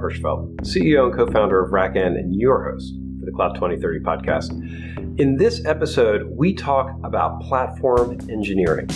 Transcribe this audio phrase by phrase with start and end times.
[0.00, 5.20] Hirschfeld, CEO and co founder of RackN and your host for the Cloud 2030 podcast.
[5.20, 8.88] In this episode, we talk about platform engineering.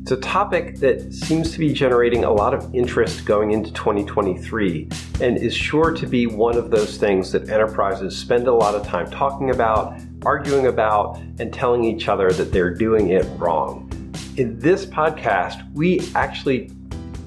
[0.00, 4.88] It's a topic that seems to be generating a lot of interest going into 2023
[5.20, 8.86] and is sure to be one of those things that enterprises spend a lot of
[8.86, 13.90] time talking about, arguing about, and telling each other that they're doing it wrong.
[14.38, 16.70] In this podcast, we actually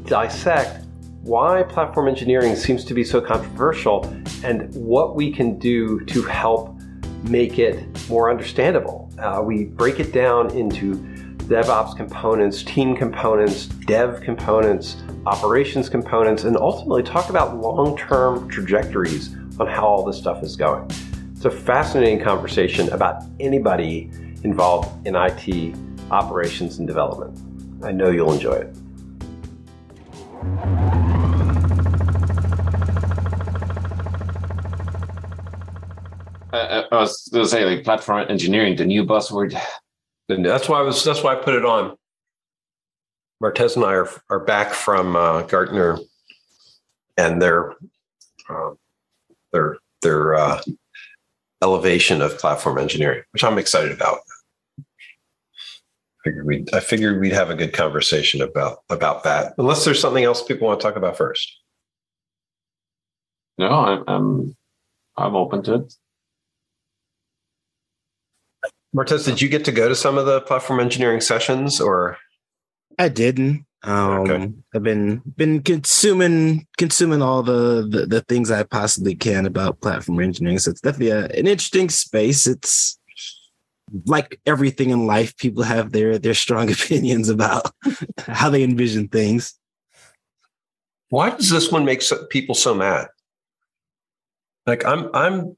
[0.05, 0.80] dissect
[1.23, 4.05] why platform engineering seems to be so controversial
[4.43, 6.75] and what we can do to help
[7.23, 9.11] make it more understandable.
[9.19, 10.95] Uh, we break it down into
[11.45, 14.97] DevOps components, team components, dev components,
[15.27, 20.55] operations components, and ultimately talk about long term trajectories on how all this stuff is
[20.55, 20.89] going.
[21.35, 24.09] It's a fascinating conversation about anybody
[24.43, 25.75] involved in IT
[26.09, 27.37] operations and development.
[27.83, 28.75] I know you'll enjoy it.
[36.91, 39.57] I was going to say, like platform engineering, the new buzzword.
[40.27, 41.03] And that's why I was.
[41.03, 41.97] That's why I put it on.
[43.41, 45.97] Martez and I are are back from uh, Gartner,
[47.17, 47.75] and their
[48.49, 48.71] uh,
[49.51, 50.61] their their uh,
[51.61, 54.19] elevation of platform engineering, which I'm excited about.
[56.23, 59.53] Figured we I figured we'd have a good conversation about about that.
[59.57, 61.51] Unless there's something else people want to talk about first.
[63.57, 64.55] No, I'm I'm,
[65.17, 65.93] I'm open to it.
[68.95, 72.17] Martez, did you get to go to some of the platform engineering sessions or?
[72.99, 73.65] I didn't.
[73.83, 74.51] Um, okay.
[74.75, 80.19] I've been been consuming consuming all the, the, the things I possibly can about platform
[80.19, 80.59] engineering.
[80.59, 82.45] So it's definitely a, an interesting space.
[82.45, 82.99] It's
[84.05, 87.71] like everything in life, people have their their strong opinions about
[88.19, 89.53] how they envision things.
[91.09, 93.07] Why does this one make so, people so mad?
[94.65, 95.57] Like I'm I'm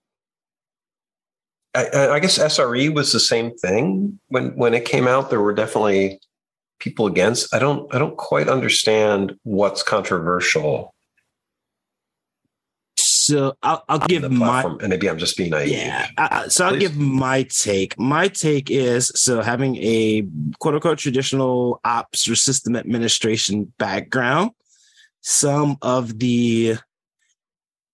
[1.75, 5.29] I, I, guess SRE was the same thing when when it came out.
[5.29, 6.19] There were definitely
[6.79, 7.53] people against.
[7.53, 10.93] I don't I don't quite understand what's controversial.
[13.23, 15.69] So I'll, I'll give my and maybe I'm just being naive.
[15.69, 16.07] Yeah.
[16.49, 16.73] So Please.
[16.73, 17.97] I'll give my take.
[17.97, 20.27] My take is so having a
[20.59, 24.51] quote unquote traditional ops or system administration background.
[25.21, 26.75] Some of the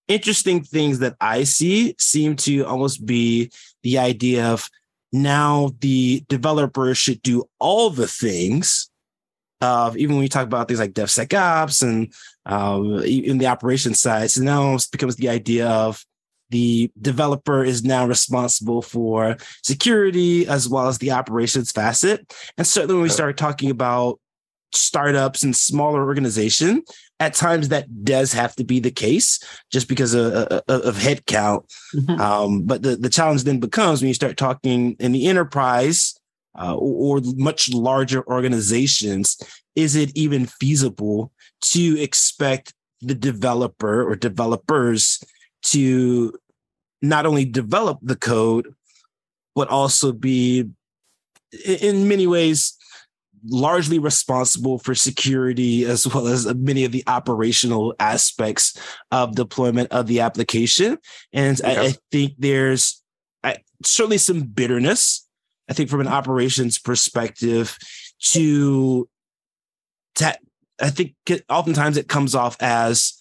[0.07, 3.51] interesting things that I see seem to almost be
[3.83, 4.67] the idea of
[5.13, 8.88] now the developer should do all the things.
[9.61, 12.13] Of uh, even when you talk about things like DevSecOps and
[12.45, 16.03] um, in the operations side, so now it becomes the idea of
[16.49, 22.33] the developer is now responsible for security as well as the operations facet.
[22.57, 24.19] And certainly when we start talking about
[24.73, 26.83] startups and smaller organization,
[27.19, 29.39] at times that does have to be the case
[29.71, 31.65] just because of, of, of headcount.
[31.93, 32.21] Mm-hmm.
[32.21, 36.18] Um, but the, the challenge then becomes when you start talking in the enterprise
[36.57, 39.37] uh, or, or much larger organizations,
[39.75, 45.23] is it even feasible to expect the developer or developers
[45.61, 46.33] to
[47.01, 48.73] not only develop the code,
[49.55, 50.69] but also be
[51.65, 52.77] in many ways
[53.45, 58.77] largely responsible for security as well as many of the operational aspects
[59.11, 60.97] of deployment of the application.
[61.31, 63.01] And I, I, think there's
[63.43, 65.27] I, certainly some bitterness,
[65.69, 67.77] I think, from an operations perspective
[68.31, 69.07] to,
[70.15, 70.37] to
[70.81, 71.15] I think
[71.49, 73.13] oftentimes it comes off as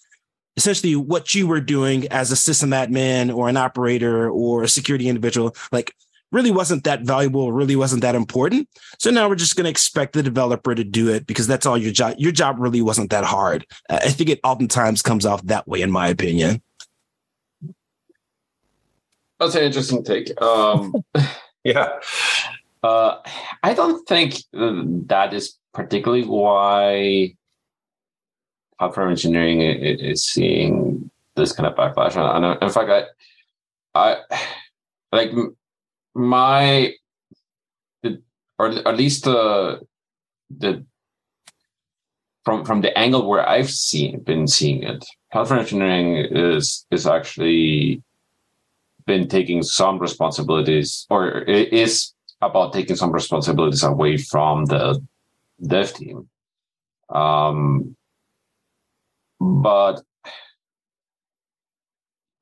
[0.57, 5.07] essentially what you were doing as a system admin or an operator or a security
[5.07, 5.93] individual, like
[6.31, 8.67] really wasn't that valuable, really wasn't that important.
[8.99, 11.77] So now we're just going to expect the developer to do it because that's all
[11.77, 12.15] your job.
[12.17, 13.65] Your job really wasn't that hard.
[13.89, 16.61] I think it oftentimes comes off that way, in my opinion.
[19.39, 20.39] That's an interesting take.
[20.41, 20.93] Um,
[21.63, 21.99] yeah.
[22.81, 23.17] Uh,
[23.63, 27.35] I don't think that is particularly why
[28.77, 32.15] platform engineering is seeing this kind of backlash.
[32.15, 32.89] And in fact,
[33.93, 34.39] I, I
[35.11, 35.31] like
[36.15, 36.93] my
[38.59, 39.81] or at least the
[40.49, 40.85] the
[42.43, 48.03] from from the angle where I've seen been seeing it, platform engineering is is actually
[49.09, 55.01] been taking some responsibilities, or it is about taking some responsibilities away from the
[55.67, 56.29] dev team.
[57.09, 57.95] Um,
[59.39, 60.03] but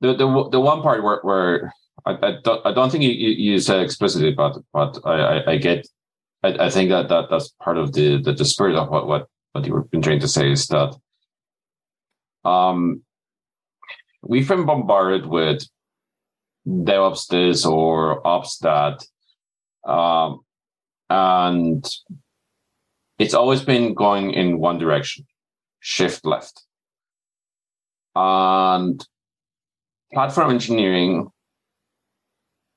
[0.02, 1.72] the the the one part where where
[2.04, 5.56] I, I, don't, I don't think you, you said explicitly, but but I, I, I
[5.56, 5.88] get
[6.44, 9.26] I, I, think that, that that's part of the, the, the spirit of what what
[9.52, 10.94] what you were been trying to say is that
[12.44, 13.02] um
[14.22, 15.64] we've been bombarded with
[16.66, 19.04] DevOps this or ops that,
[19.84, 20.40] um,
[21.08, 21.88] and
[23.18, 25.26] it's always been going in one direction,
[25.80, 26.64] shift left.
[28.14, 29.04] And
[30.12, 31.28] platform engineering,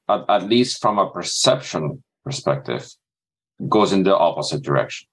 [0.08, 2.88] at, at least from a perception perspective,
[3.68, 5.08] goes in the opposite direction.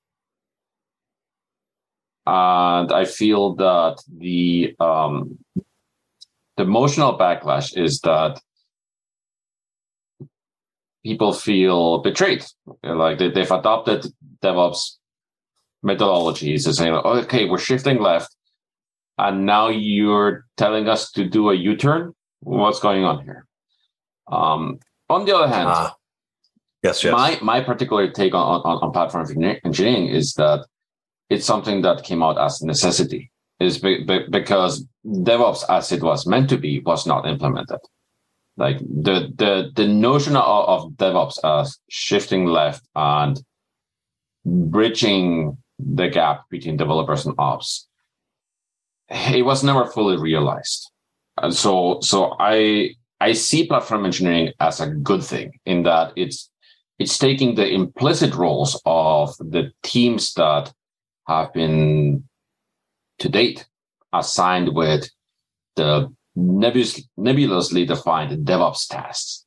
[2.27, 5.39] And I feel that the um,
[6.59, 8.41] the emotional backlash is that
[11.05, 12.45] people feel betrayed.
[12.83, 14.07] Like they, have adopted
[14.43, 14.97] DevOps
[15.85, 18.35] methodologies and saying, okay, we're shifting left.
[19.17, 22.15] And now you're telling us to do a U turn?
[22.41, 23.47] What's going on here?
[24.31, 24.79] Um,
[25.09, 25.91] on the other hand, uh,
[26.83, 27.13] yes, yes.
[27.13, 29.27] My, my particular take on, on, on platform
[29.65, 30.67] engineering is that
[31.31, 36.27] it's something that came out as necessity is be, be, because DevOps, as it was
[36.27, 37.81] meant to be, was not implemented.
[38.59, 43.41] Like the the the notion of, of DevOps as shifting left and
[44.45, 47.87] bridging the gap between developers and ops,
[49.09, 50.91] it was never fully realized.
[51.41, 56.51] And so so I I see platform engineering as a good thing in that it's
[56.99, 60.73] it's taking the implicit roles of the teams that
[61.29, 62.25] have been
[63.21, 63.67] to date
[64.13, 65.09] assigned with
[65.77, 69.45] the nebulous, nebulously defined DevOps tasks,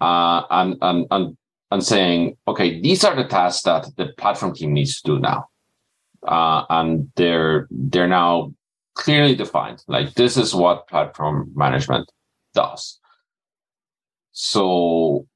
[0.00, 1.36] uh, and, and, and,
[1.70, 5.48] and saying, okay, these are the tasks that the platform team needs to do now.
[6.26, 8.52] Uh, and they're, they're now
[8.94, 9.82] clearly defined.
[9.88, 12.10] Like this is what platform management
[12.54, 13.00] does.
[14.32, 15.26] So,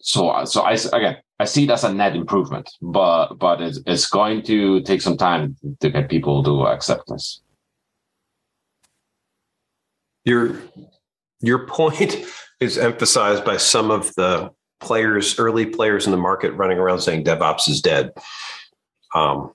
[0.00, 4.06] so, so I, again, I see it as a net improvement, but but it's, it's
[4.06, 7.42] going to take some time to get people to accept this.
[10.28, 10.60] Your
[11.40, 12.16] your point
[12.60, 17.24] is emphasized by some of the players, early players in the market, running around saying
[17.24, 18.12] DevOps is dead.
[19.14, 19.52] Um,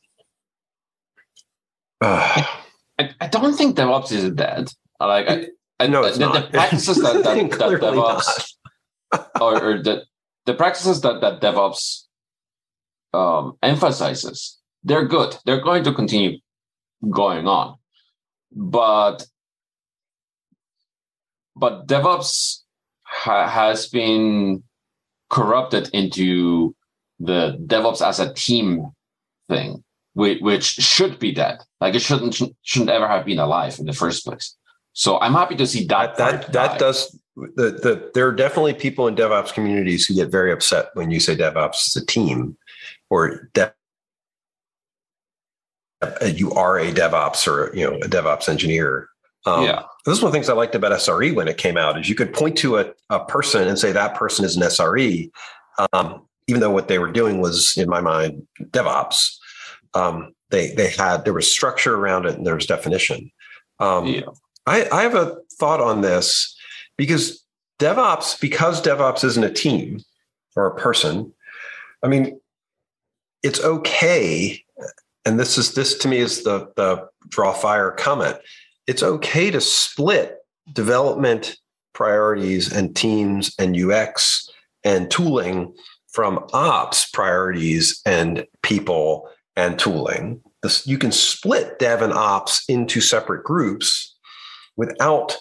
[2.01, 2.43] uh,
[2.99, 4.71] I, I don't think DevOps is dead.
[4.99, 5.47] Like I,
[5.79, 8.53] I know the, the, practices that, that, that DevOps
[9.39, 10.03] or, or that
[10.45, 12.05] the practices that, that DevOps
[13.13, 15.37] um, emphasizes, they're good.
[15.45, 16.39] They're going to continue
[17.09, 17.75] going on.
[18.51, 19.25] But
[21.55, 22.59] but DevOps
[23.03, 24.63] ha- has been
[25.29, 26.75] corrupted into
[27.19, 28.91] the DevOps as a team
[29.49, 29.83] thing,
[30.13, 31.59] which, which should be dead.
[31.81, 34.55] Like it shouldn't shouldn't ever have been alive in the first place.
[34.93, 36.17] So I'm happy to see that.
[36.17, 40.29] That that, that does the, the there are definitely people in DevOps communities who get
[40.29, 42.57] very upset when you say DevOps is a team
[43.09, 43.73] or dev,
[46.25, 49.09] you are a DevOps or you know a DevOps engineer.
[49.45, 51.77] Um, yeah, this is one of the things I liked about SRE when it came
[51.77, 54.63] out is you could point to a, a person and say that person is an
[54.63, 55.31] SRE,
[55.93, 59.37] um, even though what they were doing was in my mind DevOps.
[59.93, 63.31] Um, they they had there was structure around it and there was definition.
[63.79, 64.21] Um, yeah.
[64.65, 66.55] I, I have a thought on this
[66.97, 67.43] because
[67.79, 69.99] DevOps, because DevOps isn't a team
[70.55, 71.33] or a person,
[72.01, 72.39] I mean,
[73.41, 74.63] it's okay.
[75.25, 78.37] And this is this to me is the the draw fire comment.
[78.87, 80.37] It's okay to split
[80.71, 81.57] development
[81.93, 84.49] priorities and teams and UX
[84.83, 85.73] and tooling
[86.11, 90.41] from ops priorities and people and tooling.
[90.61, 94.15] This, you can split dev and ops into separate groups
[94.75, 95.37] without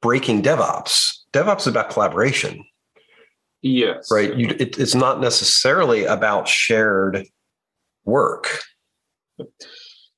[0.00, 1.12] breaking DevOps.
[1.32, 2.64] DevOps is about collaboration.
[3.62, 4.08] Yes.
[4.10, 4.34] Right.
[4.34, 7.26] You, it, it's not necessarily about shared
[8.04, 8.60] work.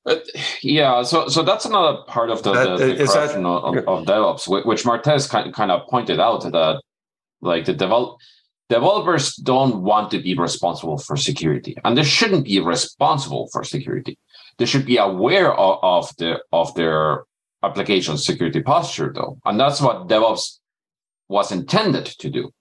[0.05, 0.17] Uh,
[0.61, 4.05] yeah, so so that's another part of the, that, the, the corruption that, of, of,
[4.05, 6.81] DevOps, which Martez kind, kind of pointed out that
[7.41, 8.17] like the develop
[8.69, 14.17] developers don't want to be responsible for security, and they shouldn't be responsible for security.
[14.57, 17.23] They should be aware of, of the of their
[17.63, 20.59] application security posture, though, and that's what DevOps
[21.27, 22.51] was intended to do.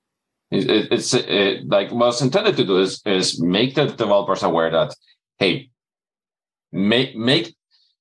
[0.50, 4.94] It, it's it, like what's intended to do is is make the developers aware that
[5.38, 5.68] hey,
[6.74, 7.54] make make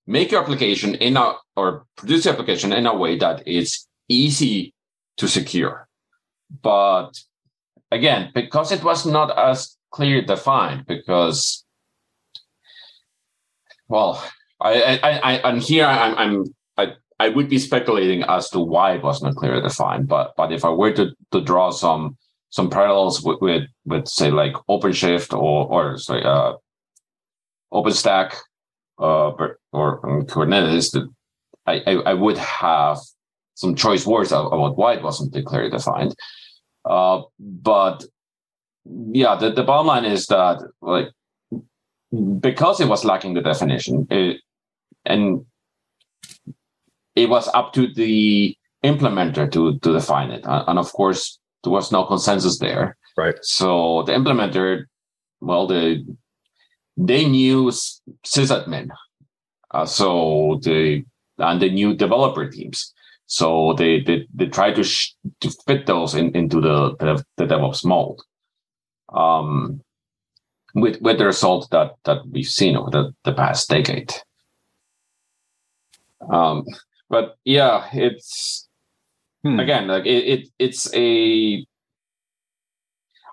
[0.08, 4.74] make your application in a or produce your application in a way that it's easy
[5.18, 5.88] to secure.
[6.62, 7.12] But
[7.92, 11.64] again, because it was not as clear defined, because
[13.88, 14.24] well,
[14.60, 16.44] I I, I and here I'm I'm
[16.78, 20.08] I, I would be speculating as to why it was not clearly defined.
[20.08, 22.18] But but if I were to to draw some
[22.50, 26.54] some parallels with with, with say like OpenShift or or sorry uh,
[27.72, 28.36] OpenStack
[29.00, 31.10] uh, or, or Kubernetes, that
[31.66, 32.98] I, I, I would have
[33.56, 36.16] some choice words about why it wasn't clearly defined.
[36.86, 38.04] Uh, but
[39.12, 41.10] yeah, the, the bottom line is that like
[42.40, 44.42] because it was lacking the definition, it,
[45.06, 45.46] and
[47.16, 51.92] it was up to the implementer to to define it, and of course there was
[51.92, 52.98] no consensus there.
[53.16, 53.36] Right.
[53.42, 54.86] So the implementer,
[55.40, 56.04] well, the
[56.98, 57.72] they knew
[58.26, 58.90] sysadmin,
[59.72, 61.04] uh, so the
[61.38, 62.94] and the new developer teams.
[63.26, 67.46] So they they, they try to sh- to fit those in, into the, the, the
[67.46, 68.22] DevOps mold.
[69.10, 69.82] Um,
[70.76, 74.14] with with the result that that we've seen over the, the past decade.
[76.30, 76.66] Um,
[77.10, 78.68] but yeah, it's
[79.44, 79.60] hmm.
[79.60, 81.66] again like it, it it's a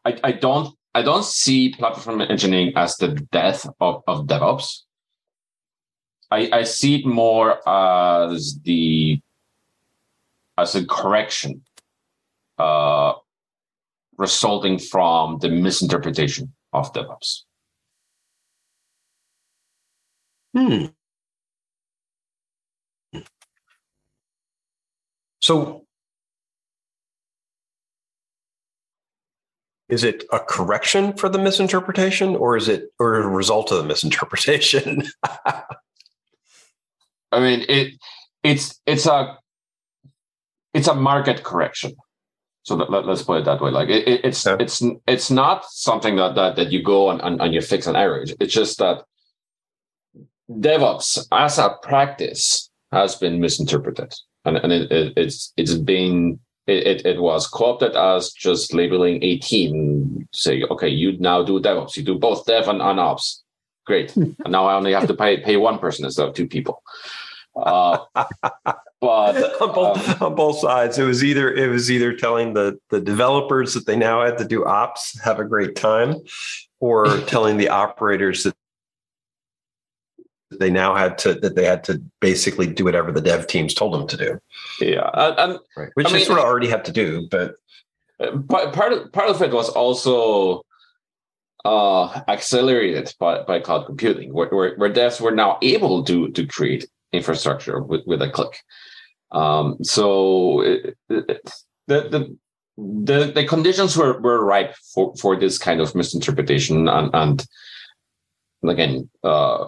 [0.05, 4.82] I, I don't I don't see platform engineering as the death of, of DevOps.
[6.30, 9.20] I, I see it more as the
[10.59, 11.62] as a correction
[12.59, 13.14] uh,
[14.18, 17.42] resulting from the misinterpretation of DevOps.
[20.54, 20.87] Hmm.
[25.40, 25.87] So
[29.90, 33.85] is it a correction for the misinterpretation or is it or a result of the
[33.85, 35.02] misinterpretation?
[37.32, 37.94] I mean it
[38.42, 39.38] it's it's a
[40.75, 41.94] it's a market correction.
[42.62, 43.70] So let, us put it that way.
[43.70, 44.56] Like it, it, it's yeah.
[44.61, 47.97] it's it's not something that that, that you go and, and, and you fix an
[47.97, 48.25] error.
[48.38, 49.04] It's just that
[50.50, 54.12] DevOps as a practice has been misinterpreted,
[54.44, 56.38] and and it, it, it's it's been
[56.71, 60.29] it, it, was co-opted as just labeling a team.
[60.33, 61.97] Say, okay, you now do DevOps.
[61.97, 63.43] You do both Dev and, and Ops.
[63.87, 64.15] Great.
[64.17, 66.83] and now I only have to pay pay one person instead of two people.
[67.57, 67.99] Uh,
[69.00, 72.79] but on both, um, on both sides, it was either it was either telling the
[72.91, 76.17] the developers that they now had to do ops, have a great time,
[76.79, 78.55] or telling the operators that
[80.61, 83.95] they now had to that they had to basically do whatever the dev teams told
[83.95, 84.40] them to do.
[84.81, 85.90] Yeah, and, right.
[85.95, 87.57] which I they mean, sort of already have to do, but
[88.49, 90.64] part of part of it was also
[91.64, 96.47] uh, accelerated by, by cloud computing, where, where, where devs were now able to to
[96.47, 98.59] create infrastructure with, with a click.
[99.33, 101.50] Um, so it, it,
[101.87, 102.37] the, the
[102.76, 107.47] the the conditions were, were ripe for, for this kind of misinterpretation and, and
[108.67, 109.67] again uh,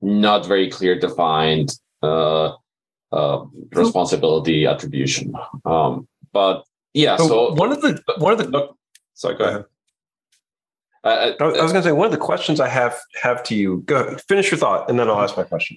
[0.00, 2.52] not very clear defined uh,
[3.12, 5.34] uh, responsibility attribution.
[5.64, 6.64] Um, but
[6.94, 8.68] yeah, so, so, one of the one of the
[9.14, 9.64] sorry, go ahead.
[11.04, 13.54] Uh, uh I was going to say one of the questions I have have to
[13.54, 13.82] you.
[13.86, 15.76] Go finish your thought, and then I'll ask my question.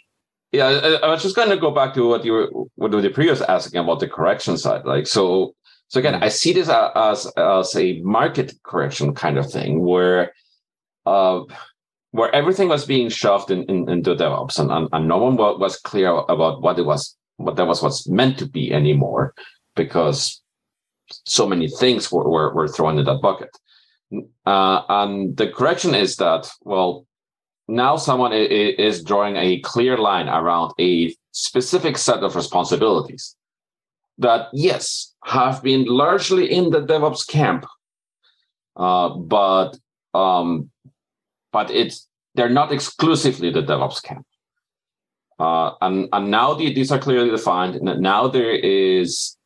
[0.52, 3.10] Yeah, I, I was just going to go back to what you were what the
[3.10, 4.86] previous asking about the correction side.
[4.86, 5.56] Like so,
[5.88, 6.24] so again, mm-hmm.
[6.24, 10.34] I see this as as a market correction kind of thing where,
[11.06, 11.44] uh,
[12.12, 15.78] where everything was being shoved in, in, into DevOps, and, and, and no one was
[15.80, 19.34] clear about what it was, what that was what's meant to be anymore,
[19.76, 20.42] because
[21.26, 23.50] so many things were were, were thrown in that bucket.
[24.46, 27.06] Uh, and the correction is that well,
[27.68, 33.38] now someone is drawing a clear line around a specific set of responsibilities
[34.18, 37.66] that, yes, have been largely in the DevOps camp,
[38.76, 39.78] uh, but
[40.14, 40.71] um,
[41.52, 44.26] but it's they're not exclusively the DevOps camp.
[45.40, 47.76] Uh, and and now the, these are clearly defined.
[47.76, 49.38] And now there is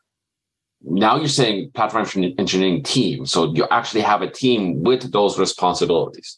[0.82, 2.06] now you're saying platform
[2.38, 3.26] engineering team.
[3.26, 6.38] So you actually have a team with those responsibilities.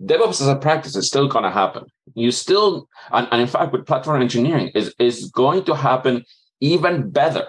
[0.00, 1.84] DevOps as a practice is still going to happen.
[2.14, 6.24] You still, and, and in fact, with platform engineering, is is going to happen
[6.60, 7.46] even better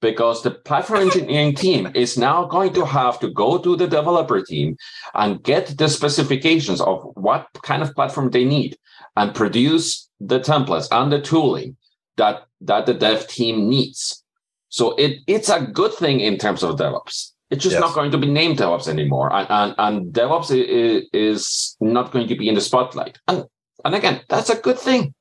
[0.00, 4.42] because the platform engineering team is now going to have to go to the developer
[4.42, 4.76] team
[5.14, 8.76] and get the specifications of what kind of platform they need
[9.16, 11.76] and produce the templates and the tooling
[12.16, 14.22] that that the dev team needs.
[14.68, 17.32] So it it's a good thing in terms of DevOps.
[17.50, 17.80] It's just yes.
[17.80, 22.28] not going to be named DevOps anymore, and and, and DevOps is, is not going
[22.28, 23.18] to be in the spotlight.
[23.28, 23.44] And
[23.84, 25.14] and again, that's a good thing.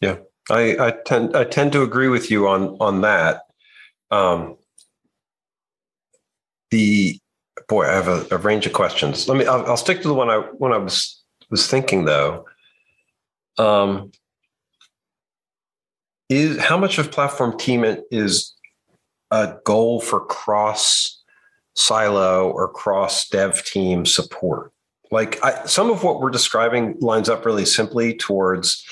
[0.00, 0.18] Yeah,
[0.50, 3.42] I, I tend I tend to agree with you on on that.
[4.10, 4.56] Um,
[6.70, 7.18] the
[7.68, 9.28] boy, I have a, a range of questions.
[9.28, 9.46] Let me.
[9.46, 12.44] I'll, I'll, stick to the one I when I was was thinking though.
[13.58, 14.12] Um,
[16.28, 18.54] is how much of platform team is
[19.30, 21.22] a goal for cross
[21.74, 24.72] silo or cross dev team support.
[25.10, 28.84] Like I, some of what we're describing lines up really simply towards,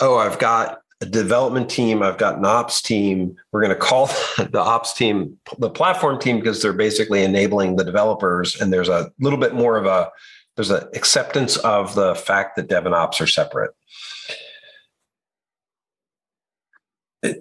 [0.00, 3.36] oh, I've got a development team, I've got an ops team.
[3.52, 4.06] We're going to call
[4.38, 8.60] the ops team the platform team because they're basically enabling the developers.
[8.60, 10.10] And there's a little bit more of a
[10.56, 13.70] there's an acceptance of the fact that dev and ops are separate.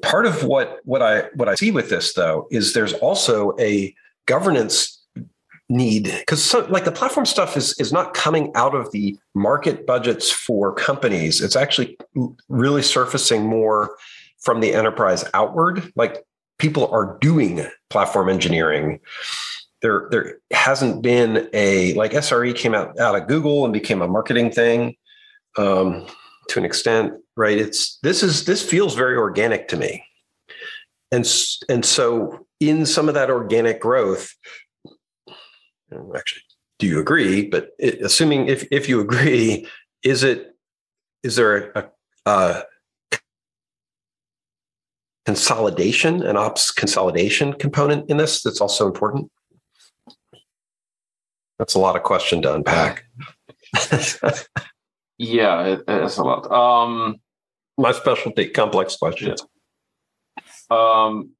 [0.03, 3.95] Part of what what I what I see with this though is there's also a
[4.27, 4.96] governance
[5.69, 6.05] need.
[6.05, 10.31] Because so, like the platform stuff is is not coming out of the market budgets
[10.31, 11.41] for companies.
[11.41, 11.97] It's actually
[12.49, 13.95] really surfacing more
[14.39, 15.91] from the enterprise outward.
[15.95, 16.23] Like
[16.57, 18.99] people are doing platform engineering.
[19.81, 24.07] There there hasn't been a like sre came out out of google and became a
[24.07, 24.95] marketing thing
[25.57, 26.07] um,
[26.49, 27.57] to an extent right?
[27.57, 30.03] It's this is this feels very organic to me.
[31.11, 31.25] And
[31.69, 34.33] and so in some of that organic growth
[36.15, 36.41] actually,
[36.79, 37.47] do you agree?
[37.47, 39.67] But it, assuming if if you agree,
[40.03, 40.55] is it
[41.23, 41.89] is there a,
[42.25, 42.63] a
[45.25, 49.29] consolidation, an ops consolidation component in this that's also important?
[51.59, 53.03] That's a lot of question to unpack.
[55.17, 56.51] yeah, it, it's a lot.
[56.51, 57.17] Um,
[57.77, 59.41] My specialty, complex questions.
[60.71, 60.77] Yeah.
[61.05, 61.31] Um,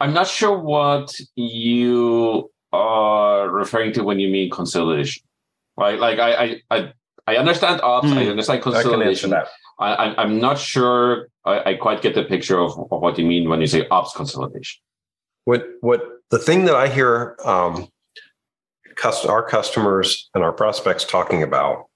[0.00, 5.22] I'm not sure what you are referring to when you mean consolidation,
[5.76, 5.98] right?
[5.98, 6.92] Like I I I,
[7.26, 8.30] I understand ops, mm, I hmm.
[8.30, 9.32] understand consolidation.
[9.32, 9.44] I,
[9.80, 13.48] I I'm not sure I, I quite get the picture of, of what you mean
[13.48, 14.80] when you say ops consolidation.
[15.44, 17.88] What what the thing that I hear um,
[19.28, 21.86] our customers and our prospects talking about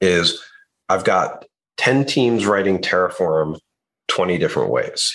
[0.00, 0.42] is
[0.88, 1.44] I've got
[1.78, 3.58] 10 teams writing Terraform
[4.08, 5.14] 20 different ways.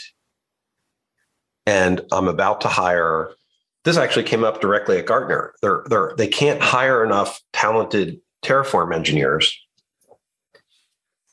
[1.65, 3.31] And I'm about to hire
[3.87, 5.53] this actually came up directly at Gartner.
[5.61, 9.57] They're, they're, they can't hire enough talented Terraform engineers.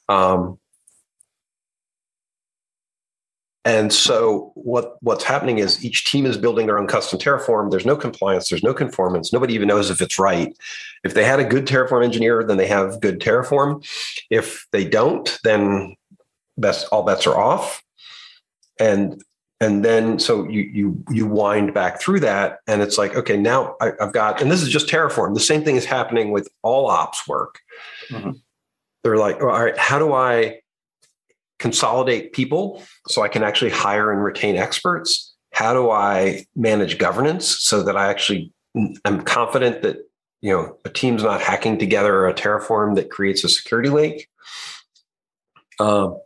[0.08, 0.60] Um,
[3.64, 7.72] and so what what's happening is each team is building their own custom Terraform.
[7.72, 8.48] There's no compliance.
[8.48, 9.32] There's no conformance.
[9.32, 10.56] Nobody even knows if it's right.
[11.02, 13.84] If they had a good Terraform engineer, then they have good Terraform.
[14.30, 15.96] If they don't, then
[16.56, 17.82] best all bets are off.
[18.78, 19.20] And
[19.60, 23.76] and then so you you you wind back through that and it's like okay now
[23.80, 25.34] I, have got and this is just terraform.
[25.34, 27.60] The same thing is happening with all ops work.
[28.10, 28.32] Mm-hmm.
[29.02, 30.60] they're like all right how do i
[31.58, 35.34] consolidate people so i can actually hire and retain experts?
[35.52, 38.52] How do i manage governance so that i actually
[39.04, 39.98] am confident that
[40.40, 44.28] you know a team's not hacking together a terraform that creates a security lake?
[45.80, 46.18] Um,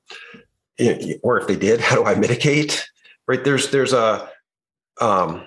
[1.22, 2.88] or if they did how do i mitigate
[3.28, 3.44] right?
[3.44, 4.28] There's there's a
[5.00, 5.46] um,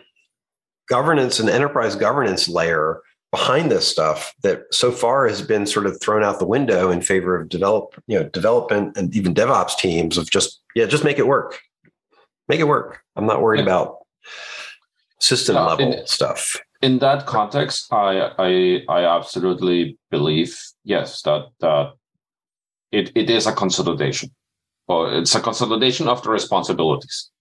[0.87, 5.99] governance and enterprise governance layer behind this stuff that so far has been sort of
[6.01, 10.17] thrown out the window in favor of develop you know development and even DevOps teams
[10.17, 11.59] of just yeah just make it work,
[12.47, 13.01] make it work.
[13.15, 13.97] I'm not worried about
[15.19, 16.57] system uh, level in, stuff.
[16.81, 21.93] In that context, I I I absolutely believe yes that that
[22.91, 24.29] it, it is a consolidation.
[24.87, 27.31] Well, it's a consolidation of the responsibilities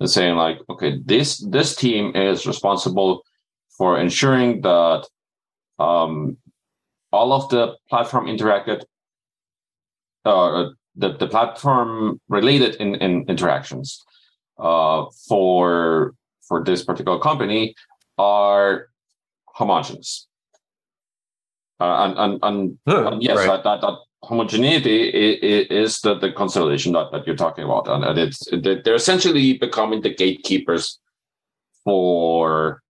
[0.00, 3.22] and saying like, okay, this this team is responsible
[3.76, 5.06] for ensuring that
[5.78, 6.36] um,
[7.12, 8.82] all of the platform interacted,
[10.24, 14.04] uh, the the platform related in, in interactions
[14.58, 16.14] uh, for
[16.46, 17.74] for this particular company
[18.18, 18.88] are
[19.46, 20.26] homogeneous.
[21.78, 23.46] Uh, and and, and, and yes, right.
[23.46, 27.88] that, that, that homogeneity is the, the consolidation that, that you're talking about.
[27.88, 30.98] And it's they're essentially becoming the gatekeepers
[31.84, 32.82] for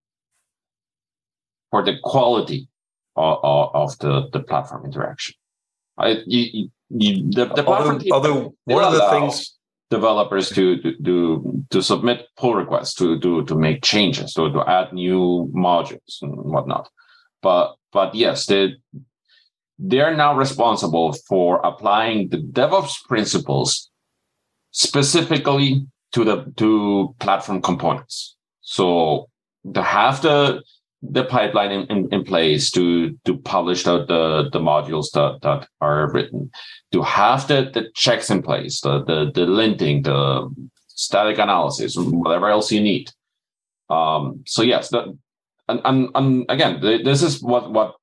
[1.69, 2.67] for the quality
[3.15, 5.35] of, of the, the platform interaction.
[5.97, 9.57] I, you, you, the, the platform although, although one of the things
[9.89, 14.63] developers to, to to to submit pull requests to to to make changes to, to
[14.69, 16.89] add new modules and whatnot
[17.41, 18.73] but but yes the
[19.79, 23.89] they're now responsible for applying the DevOps principles
[24.71, 28.35] specifically to the to platform components.
[28.61, 29.29] So
[29.73, 30.63] to have the
[31.03, 35.67] the pipeline in, in, in, place to to publish the, the, the modules that, that
[35.79, 36.49] are written,
[36.91, 40.49] to have the, the checks in place, the, the the linting, the
[40.87, 43.11] static analysis, whatever else you need.
[43.89, 45.17] Um, so yes, the,
[45.69, 47.95] and, and and again, this is what what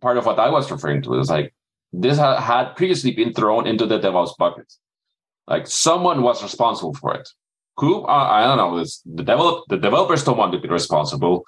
[0.00, 1.54] part of what I was referring to is like
[1.92, 4.72] this ha- had previously been thrown into the DevOps bucket.
[5.46, 7.28] Like someone was responsible for it.
[7.76, 8.78] Who I, I don't know.
[8.78, 11.44] This, the develop the developers don't want to be responsible.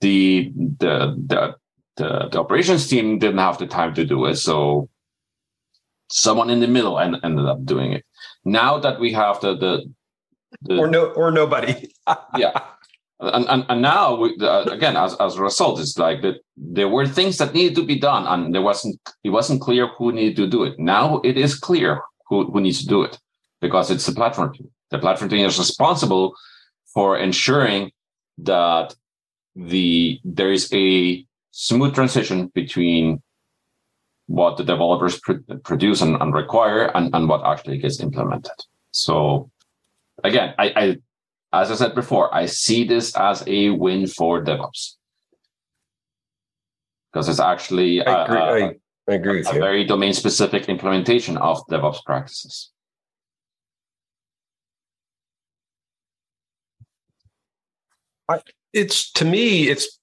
[0.00, 1.54] The, the the
[1.96, 4.36] the the operations team didn't have the time to do it.
[4.36, 4.88] So
[6.10, 8.04] someone in the middle and ended up doing it.
[8.44, 9.92] Now that we have the the,
[10.62, 11.92] the or no or nobody,
[12.36, 12.60] yeah,
[13.22, 16.88] and and, and now we, uh, again as, as a result, it's like that there
[16.88, 20.36] were things that needed to be done, and there wasn't it wasn't clear who needed
[20.36, 20.78] to do it.
[20.78, 23.18] Now it is clear who, who needs to do it
[23.60, 24.70] because it's the platform team.
[24.90, 26.34] The platform team is responsible
[26.92, 27.92] for ensuring
[28.38, 28.94] that
[29.54, 33.22] the there is a smooth transition between
[34.26, 38.52] what the developers pr- produce and, and require and, and what actually gets implemented.
[38.90, 39.50] So
[40.24, 40.96] again, I, I
[41.52, 44.94] as I said before, I see this as a win for DevOps
[47.12, 48.74] because it's actually I agree, a, I,
[49.08, 49.60] I agree with a you.
[49.60, 52.70] very domain specific implementation of DevOps practices.
[58.28, 58.40] I,
[58.72, 59.98] it's to me, it's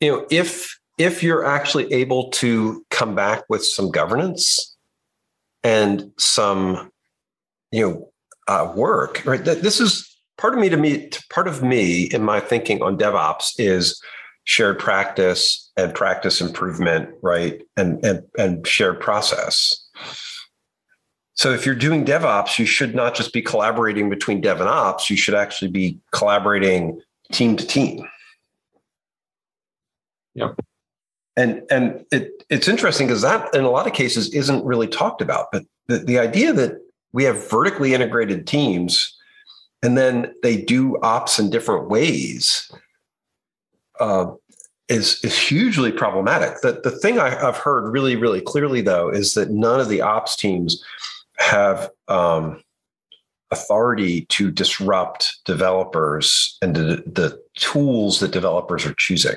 [0.00, 4.76] you know, if if you're actually able to come back with some governance
[5.62, 6.90] and some
[7.70, 8.12] you know
[8.48, 9.44] uh, work, right?
[9.44, 13.52] This is part of me to me part of me in my thinking on DevOps
[13.58, 14.00] is
[14.44, 17.62] shared practice and practice improvement, right?
[17.76, 19.78] And and and shared process.
[21.34, 25.08] So if you're doing DevOps, you should not just be collaborating between Dev and Ops.
[25.08, 27.00] You should actually be collaborating
[27.32, 28.06] team to team.
[30.34, 30.60] Yep.
[31.36, 35.22] And and it it's interesting because that in a lot of cases isn't really talked
[35.22, 35.46] about.
[35.52, 36.72] But the, the idea that
[37.12, 39.16] we have vertically integrated teams
[39.82, 42.70] and then they do ops in different ways
[44.00, 44.26] uh,
[44.88, 46.60] is is hugely problematic.
[46.62, 50.02] The the thing I, have heard really really clearly though is that none of the
[50.02, 50.82] ops teams
[51.38, 52.62] have um,
[53.50, 59.36] authority to disrupt developers and the, the tools that developers are choosing.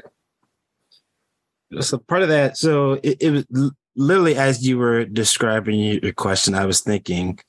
[1.81, 6.53] So part of that, so it, it was literally as you were describing your question,
[6.53, 7.39] I was thinking,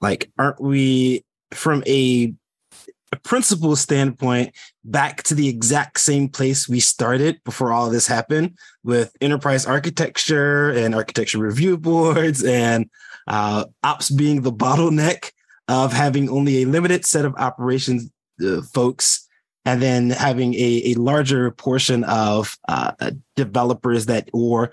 [0.00, 2.32] like, aren't we from a,
[3.12, 8.56] a principle standpoint back to the exact same place we started before all this happened
[8.84, 12.88] with enterprise architecture and architecture review boards and
[13.26, 15.32] uh, ops being the bottleneck
[15.68, 18.10] of having only a limited set of operations
[18.44, 19.28] uh, folks
[19.64, 22.92] and then having a, a larger portion of uh,
[23.36, 24.72] developers that or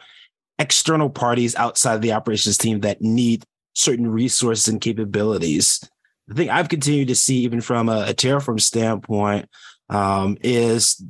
[0.58, 5.88] external parties outside of the operations team that need certain resources and capabilities.
[6.30, 9.50] The thing I've continued to see, even from a, a Terraform standpoint,
[9.90, 11.04] um, is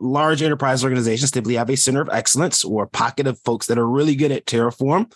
[0.00, 3.78] large enterprise organizations typically have a center of excellence or a pocket of folks that
[3.78, 5.12] are really good at Terraform.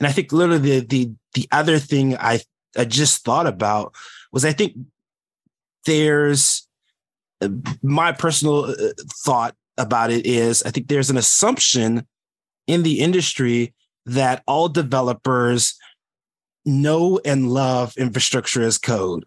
[0.00, 2.40] And I think literally the the the other thing I
[2.76, 3.94] I just thought about
[4.32, 4.74] was I think
[5.84, 6.66] there's
[7.82, 8.92] my personal uh,
[9.24, 12.06] thought about it is I think there's an assumption
[12.66, 13.74] in the industry
[14.06, 15.74] that all developers
[16.64, 19.24] know and love infrastructure as code.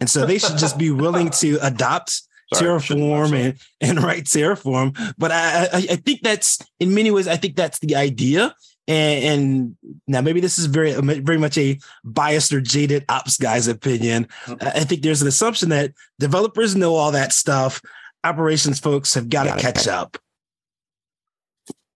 [0.00, 2.22] And so they should just be willing to adopt
[2.54, 5.14] Sorry, Terraform and, and write Terraform.
[5.16, 8.54] But I, I, I think that's in many ways, I think that's the idea.
[8.88, 9.76] And, and,
[10.08, 14.26] now maybe this is very very much a biased or jaded ops guy's opinion.
[14.44, 14.66] Mm-hmm.
[14.66, 17.80] I think there's an assumption that developers know all that stuff.
[18.24, 20.18] Operations folks have got to catch up.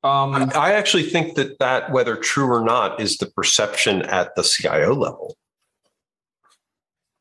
[0.06, 4.42] Um, I actually think that that, whether true or not, is the perception at the
[4.42, 5.36] CIO level.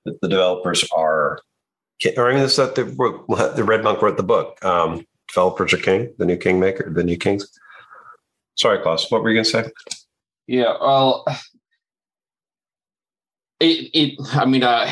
[0.05, 1.39] That the developers are,
[2.17, 4.63] or I mean, that the, the Red Monk wrote the book.
[4.63, 7.47] Um, developers are king, the new kingmaker, the new kings.
[8.55, 9.09] Sorry, Klaus.
[9.11, 9.71] What were you going to say?
[10.47, 11.25] Yeah, well,
[13.59, 14.91] it, it I mean, uh,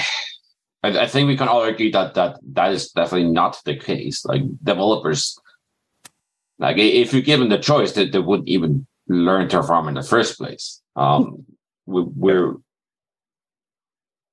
[0.84, 4.26] I, I think we can all agree that that that is definitely not the case.
[4.26, 5.38] Like developers,
[6.64, 10.02] like if you're given the choice, that they, they wouldn't even learn Terraform in the
[10.02, 10.82] first place.
[10.96, 11.46] Um,
[11.86, 12.56] we, we're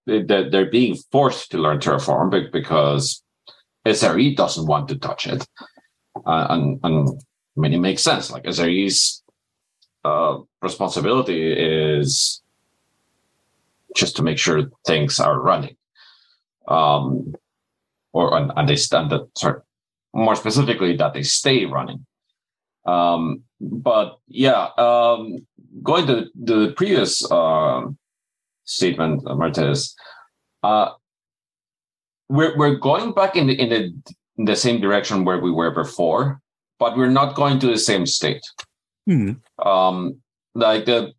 [0.06, 3.22] they're, they're being forced to learn Terraform because
[3.86, 5.46] SRE doesn't want to touch it,
[6.24, 7.08] uh, and and
[7.56, 8.30] I mean it makes sense.
[8.30, 9.22] Like SRE's
[10.04, 12.42] uh, responsibility is
[13.96, 15.76] just to make sure things are running.
[16.68, 17.34] Um,
[18.12, 19.60] or and, and they stand that sorry,
[20.14, 22.06] more specifically that they stay running.
[22.86, 25.46] Um, but yeah, um,
[25.82, 27.82] going to the previous uh,
[28.64, 29.94] statement, Martez,
[30.62, 30.92] uh,
[32.28, 35.70] we're we're going back in the in the in the same direction where we were
[35.70, 36.40] before,
[36.78, 38.42] but we're not going to the same state.
[39.06, 39.32] Hmm.
[39.64, 40.20] Um,
[40.54, 41.12] like the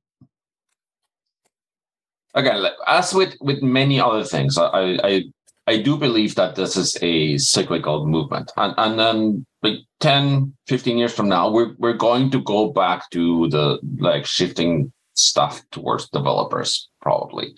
[2.33, 5.23] again, as with with many other things, I I
[5.67, 10.97] I do believe that this is a cyclical movement, and and then like 10, 15
[10.97, 16.09] years from now, we're we're going to go back to the like shifting stuff towards
[16.09, 17.53] developers, probably.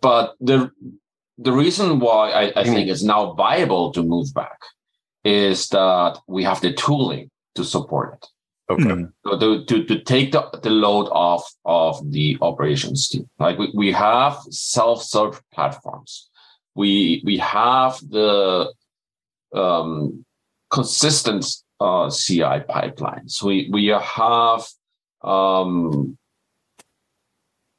[0.00, 0.70] But the
[1.38, 4.58] the reason why I, I think it's now viable to move back
[5.24, 8.26] is that we have the tooling to support it.
[8.70, 8.84] Okay.
[8.84, 9.12] Mm.
[9.26, 13.28] So to, to, to take the, the load off of the operations team.
[13.38, 16.30] Like we, we have self-serve platforms.
[16.74, 18.72] We we have the
[19.54, 20.24] um,
[20.70, 21.46] consistent
[21.80, 23.42] uh, CI pipelines.
[23.42, 24.66] We we have
[25.22, 26.16] um,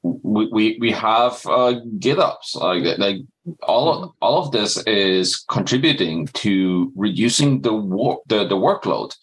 [0.04, 2.56] we, we have uh, GitOps.
[2.56, 3.18] Like like
[3.64, 9.16] all of, all of this is contributing to reducing the work the, the workload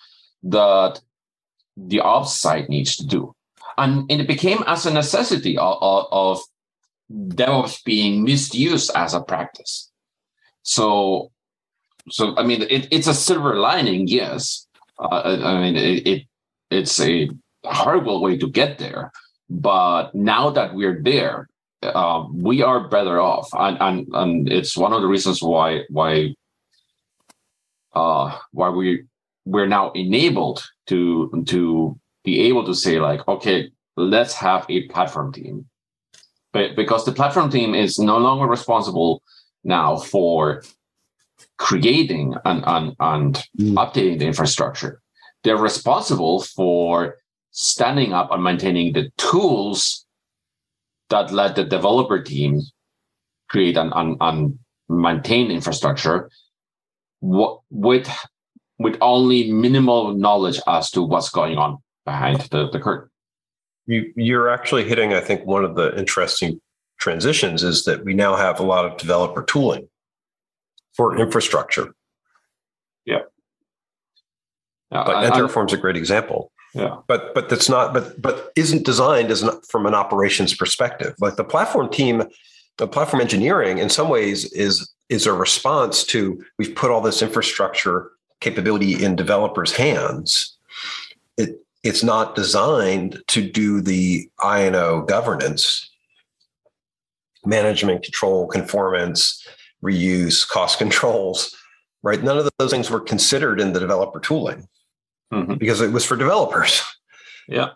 [0.43, 1.01] that
[1.77, 3.35] the ops side needs to do,
[3.79, 6.41] and, and it became as a necessity of, of
[7.11, 9.91] DevOps being misused as a practice.
[10.63, 11.31] So
[12.09, 14.67] so I mean, it, it's a silver lining, yes.
[14.99, 16.23] Uh, I mean, it, it
[16.71, 17.31] it's a
[17.65, 19.13] horrible way to get there,
[19.49, 21.49] but now that we're there,
[21.83, 26.35] um, we are better off, and, and and it's one of the reasons why why
[27.95, 29.05] uh, why we
[29.47, 35.33] we're now enabled to to be able to say like, okay, let's have a platform
[35.33, 35.67] team,
[36.53, 39.23] but because the platform team is no longer responsible
[39.65, 40.63] now for
[41.59, 43.75] creating and, and, and mm.
[43.75, 45.01] updating the infrastructure.
[45.45, 47.17] They're responsible for
[47.51, 50.07] standing up and maintaining the tools
[51.09, 52.63] that let the developer team
[53.49, 54.59] create and, and, and
[54.89, 56.31] maintain infrastructure
[57.21, 58.09] with
[58.79, 63.10] with only minimal knowledge as to what's going on behind the, the curtain.
[63.87, 66.61] You you're actually hitting, I think, one of the interesting
[66.99, 69.89] transitions is that we now have a lot of developer tooling
[70.95, 71.95] for infrastructure.
[73.07, 73.21] Yeah.
[74.93, 76.53] yeah but I, Terraform's a great example.
[76.75, 76.97] Yeah.
[77.09, 81.15] But but that's not but but isn't designed as an, from an operations perspective.
[81.19, 82.23] Like the platform team,
[82.79, 87.23] the platform engineering in some ways is is a response to we've put all this
[87.23, 90.57] infrastructure capability in developers' hands.
[91.83, 95.89] It it's not designed to do the I&O governance,
[97.45, 99.47] management, control, conformance,
[99.83, 101.57] reuse, cost controls,
[102.03, 102.23] right?
[102.23, 104.69] None of those things were considered in the developer tooling
[105.33, 105.55] mm-hmm.
[105.55, 106.83] because it was for developers.
[107.49, 107.71] Yeah.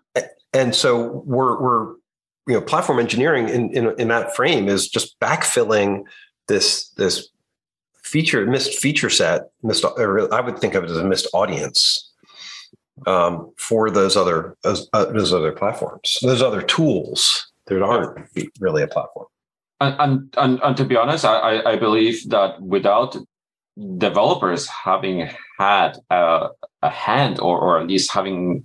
[0.53, 1.95] And so we're we're
[2.47, 6.05] you know platform engineering in, in, in that frame is just backfilling
[6.47, 7.29] this this
[8.03, 12.13] feature missed feature set missed or I would think of it as a missed audience
[13.07, 18.29] um, for those other those, uh, those other platforms those other tools that aren't
[18.61, 19.27] really a platform
[19.81, 23.17] and, and, and, to be honest, I, I believe that without
[23.99, 25.29] developers having
[25.59, 26.49] had a,
[26.83, 28.65] a hand or, or at least having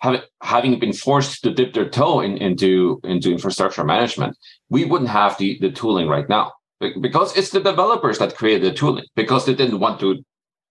[0.00, 4.36] having having been forced to dip their toe in, into into infrastructure management,
[4.68, 6.52] we wouldn't have the, the tooling right now
[7.00, 10.22] because it's the developers that created the tooling because they didn't want to,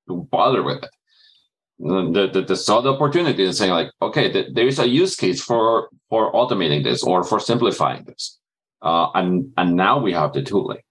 [0.07, 0.89] to bother with it.
[1.79, 5.15] The, the, the saw the opportunity and saying like, okay, the, there is a use
[5.15, 8.39] case for for automating this or for simplifying this
[8.81, 10.81] uh, and and now we have the tooling.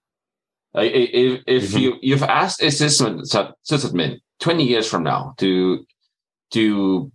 [0.75, 1.77] if if mm-hmm.
[1.77, 5.85] you you've asked a system sysadmin twenty years from now to
[6.51, 7.11] to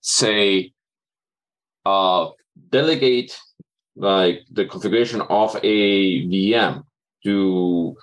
[0.00, 0.72] say
[1.84, 2.28] uh,
[2.70, 3.38] delegate
[3.96, 6.84] like the configuration of a VM
[7.24, 7.96] to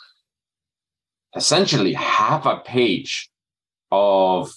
[1.36, 3.30] essentially have a page
[3.92, 4.54] of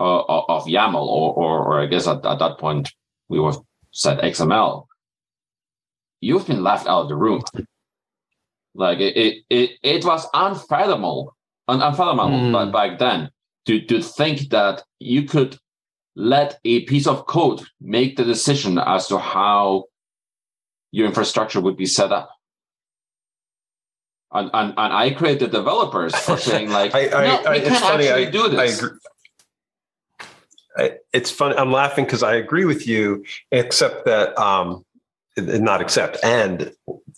[0.00, 2.92] uh, of YAML or, or, or I guess at, at that point
[3.28, 3.54] we were
[3.90, 4.88] said XML
[6.20, 7.42] you've been left out of the room.
[8.74, 12.72] Like it, it, it, it was unfathomable, un- unfathomable mm.
[12.72, 13.30] back then
[13.66, 15.56] to, to think that you could
[16.14, 19.84] let a piece of code make the decision as to how
[20.90, 22.30] your infrastructure would be set up.
[24.30, 28.30] And, and, and I created developers for saying like, I, I, no, we can actually
[28.30, 28.84] do this.
[31.12, 31.56] It's funny.
[31.56, 34.84] I'm laughing because I agree with you, except that um,
[35.36, 36.18] not accept.
[36.22, 36.72] And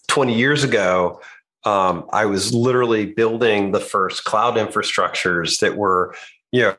[0.09, 1.20] 20 years ago,
[1.64, 6.14] um, I was literally building the first cloud infrastructures that were,
[6.53, 6.77] you know,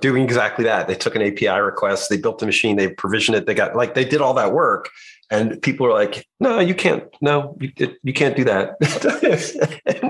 [0.00, 0.88] doing exactly that.
[0.88, 3.94] They took an API request, they built a machine, they provisioned it, they got like
[3.94, 4.90] they did all that work,
[5.30, 7.04] and people are like, "No, you can't.
[7.20, 8.76] No, you it, you can't do that."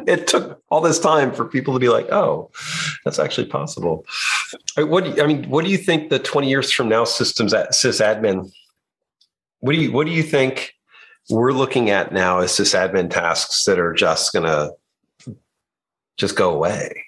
[0.07, 2.51] it took all this time for people to be like, "Oh,
[3.05, 4.05] that's actually possible."
[4.77, 5.49] What do you, I mean?
[5.49, 8.51] What do you think the twenty years from now systems at sysadmin
[9.65, 10.75] what do you what do you think
[11.31, 15.35] we're looking at now as sysadmin tasks that are just going to
[16.19, 17.03] just go away?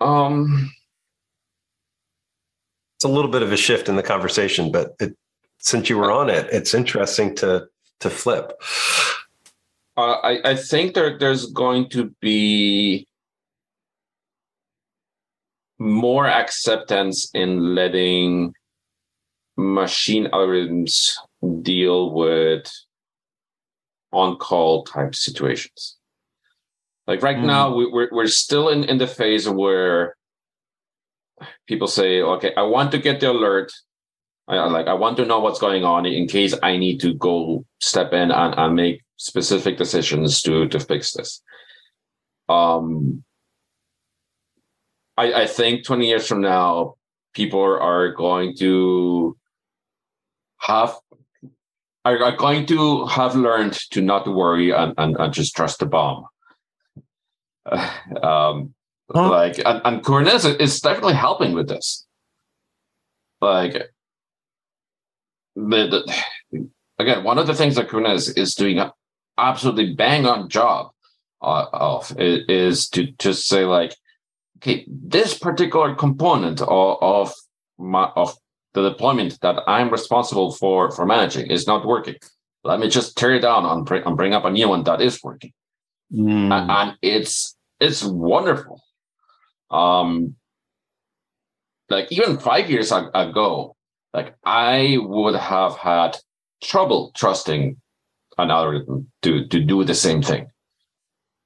[0.00, 0.70] Um,
[2.96, 5.16] it's a little bit of a shift in the conversation, but it,
[5.62, 7.66] since you were on it, it's interesting to
[8.00, 8.60] to flip.
[9.96, 13.06] Uh, I, I think there, there's going to be
[15.78, 18.54] more acceptance in letting
[19.56, 21.12] machine algorithms
[21.62, 22.70] deal with
[24.12, 25.96] on-call type situations.
[27.06, 27.44] Like right mm.
[27.46, 30.16] now, we, we're we're still in, in the phase where
[31.66, 33.72] people say, "Okay, I want to get the alert.
[34.48, 37.64] I, like I want to know what's going on in case I need to go
[37.80, 41.42] step in and, and make specific decisions to to fix this."
[42.48, 43.24] Um,
[45.16, 46.96] I, I think 20 years from now,
[47.34, 49.36] people are going to
[50.58, 50.96] have
[52.04, 56.26] are, going to have learned to not worry and, and, and just trust the bomb.
[57.64, 57.90] Uh,
[58.22, 58.74] um,
[59.12, 59.30] huh?
[59.30, 62.06] Like and, and Kubernetes is definitely helping with this.
[63.40, 63.92] Like
[65.56, 66.02] the,
[66.50, 68.90] the again, one of the things that Kubernetes is doing an
[69.38, 70.90] absolutely bang on job
[71.42, 73.94] uh, of is, is to just say like,
[74.58, 77.34] okay, this particular component of, of
[77.78, 78.36] my of
[78.74, 82.16] the deployment that I'm responsible for for managing is not working.
[82.64, 85.00] Let me just tear it down and bring, and bring up a new one that
[85.00, 85.52] is working.
[86.12, 86.52] Mm.
[86.52, 88.80] And, and it's it's wonderful.
[89.70, 90.36] Um,
[91.90, 93.76] like even five years ago,
[94.12, 96.18] like I would have had
[96.62, 97.76] trouble trusting
[98.38, 100.50] an algorithm to to do the same thing.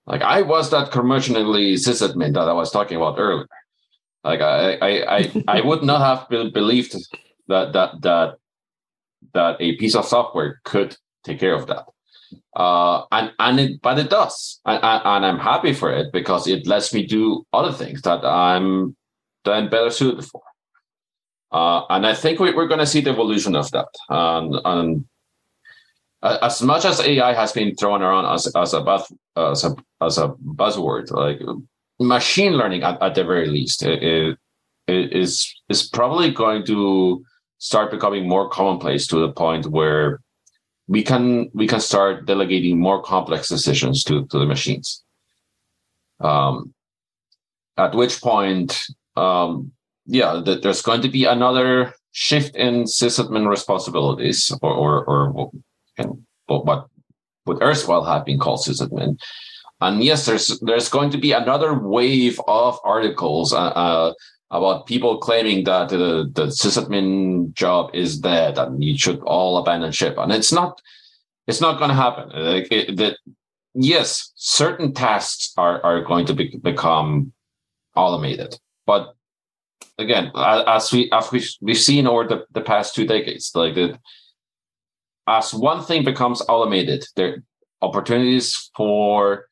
[0.06, 3.48] Like I was that commercially sysadmin that I was talking about earlier.
[4.22, 6.96] Like I, I, I, I would not have believed
[7.48, 8.34] that that that
[9.34, 11.86] that a piece of software could take care of that.
[12.54, 16.66] Uh, and and it, but it does, and, and I'm happy for it because it
[16.66, 18.96] lets me do other things that I'm
[19.44, 20.42] then better suited for.
[21.52, 23.88] Uh, and I think we, are going to see the evolution of that.
[24.08, 25.04] And, and
[26.22, 30.18] as much as AI has been thrown around as as a buzz, as a, as
[30.18, 31.40] a buzzword, like
[32.00, 34.02] machine learning at, at the very least it,
[34.86, 37.24] it is is probably going to
[37.58, 40.20] start becoming more commonplace to the point where
[40.88, 45.02] we can we can start delegating more complex decisions to, to the machines
[46.20, 46.74] um,
[47.78, 48.78] at which point
[49.16, 49.72] um,
[50.06, 55.50] yeah th- there's going to be another shift in sysadmin responsibilities or or, or
[56.46, 56.86] what
[57.46, 59.16] would erstwhile have been called sysadmin
[59.80, 64.14] and yes, there's there's going to be another wave of articles uh, uh,
[64.50, 69.92] about people claiming that the the sysadmin job is dead and you should all abandon
[69.92, 70.16] ship.
[70.16, 70.80] And it's not
[71.46, 72.30] it's not going to happen.
[72.30, 73.18] Like it, that,
[73.74, 77.32] yes, certain tasks are are going to be, become
[77.94, 79.14] automated, but
[79.98, 83.98] again, as we as we we've seen over the, the past two decades, like that,
[85.26, 87.42] as one thing becomes automated, there
[87.82, 89.48] opportunities for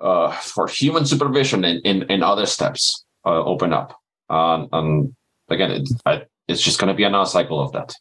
[0.00, 3.98] uh, for human supervision in, in, in other steps uh, open up.
[4.28, 5.14] Um, and
[5.48, 7.94] again, it, I, it's just going to be another cycle of that.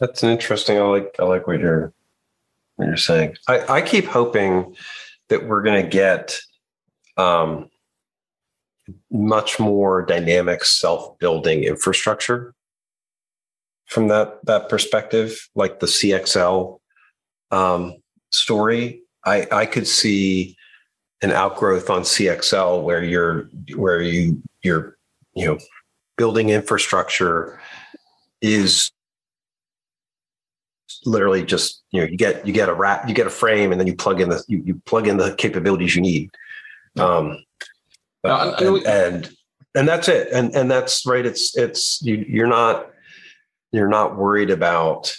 [0.00, 0.78] That's an interesting.
[0.78, 1.92] I like I like what you're
[2.76, 3.36] what you're saying.
[3.48, 4.74] I, I keep hoping
[5.28, 6.38] that we're going to get
[7.16, 7.68] um,
[9.10, 12.54] much more dynamic, self-building infrastructure
[13.86, 16.78] from that that perspective, like the CXL
[17.50, 17.96] um,
[18.30, 19.02] story.
[19.24, 20.56] I, I could see
[21.20, 24.96] an outgrowth on CXL where you're where you you're
[25.34, 25.58] you know
[26.16, 27.60] building infrastructure
[28.40, 28.90] is
[31.04, 33.80] literally just you know you get you get a wrap you get a frame and
[33.80, 36.30] then you plug in the you, you plug in the capabilities you need.
[36.98, 37.44] Um
[38.24, 39.30] uh, and, and,
[39.74, 42.90] and that's it and and that's right it's it's you you're not
[43.72, 45.16] you're not worried about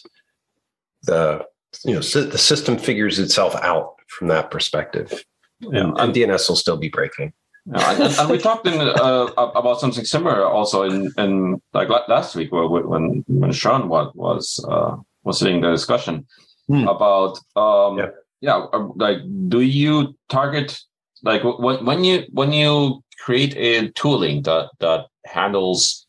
[1.03, 1.45] the
[1.83, 5.23] you know the system figures itself out from that perspective
[5.59, 5.81] yeah.
[5.81, 7.33] and, and dns will still be breaking
[7.65, 12.35] yeah, and, and, we talked in, uh, about something similar also in, in like last
[12.35, 16.27] week where, when when Sean was was uh, was sitting the discussion
[16.67, 16.85] hmm.
[16.89, 18.09] about um, yeah.
[18.41, 20.77] yeah uh, like do you target
[21.23, 26.05] like when when you when you create a tooling that that handles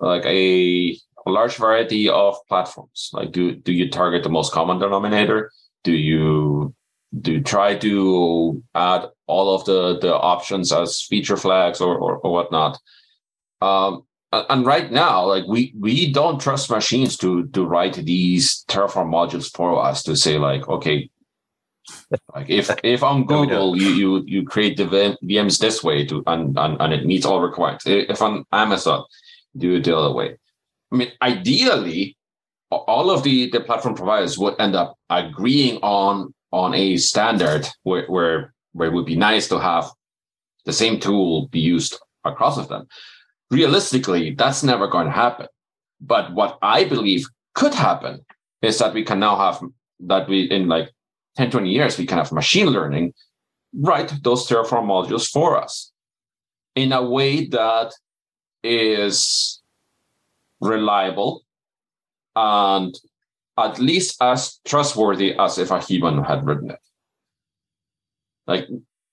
[0.00, 3.10] like a a large variety of platforms.
[3.12, 5.52] Like, do do you target the most common denominator?
[5.84, 6.74] Do you
[7.20, 12.16] do you try to add all of the the options as feature flags or or,
[12.18, 12.78] or whatnot?
[13.60, 19.10] Um, and right now, like we we don't trust machines to to write these Terraform
[19.10, 21.10] modules for us to say like, okay,
[22.34, 26.58] like if if on Google you you you create the VMs this way to and,
[26.58, 27.84] and and it meets all requirements.
[27.86, 29.04] If on Amazon,
[29.56, 30.36] do it the other way.
[30.92, 32.16] I mean, ideally,
[32.70, 38.06] all of the the platform providers would end up agreeing on on a standard where
[38.06, 39.90] where where it would be nice to have
[40.64, 42.86] the same tool be used across of them.
[43.50, 45.46] Realistically, that's never going to happen.
[46.00, 48.24] But what I believe could happen
[48.62, 49.60] is that we can now have
[50.00, 50.90] that we in like
[51.36, 53.14] 10, 20 years, we can have machine learning
[53.72, 55.92] write those Terraform modules for us
[56.74, 57.92] in a way that
[58.62, 59.60] is
[60.60, 61.42] reliable
[62.36, 62.94] and
[63.58, 66.78] at least as trustworthy as if a human had written it.
[68.46, 68.68] Like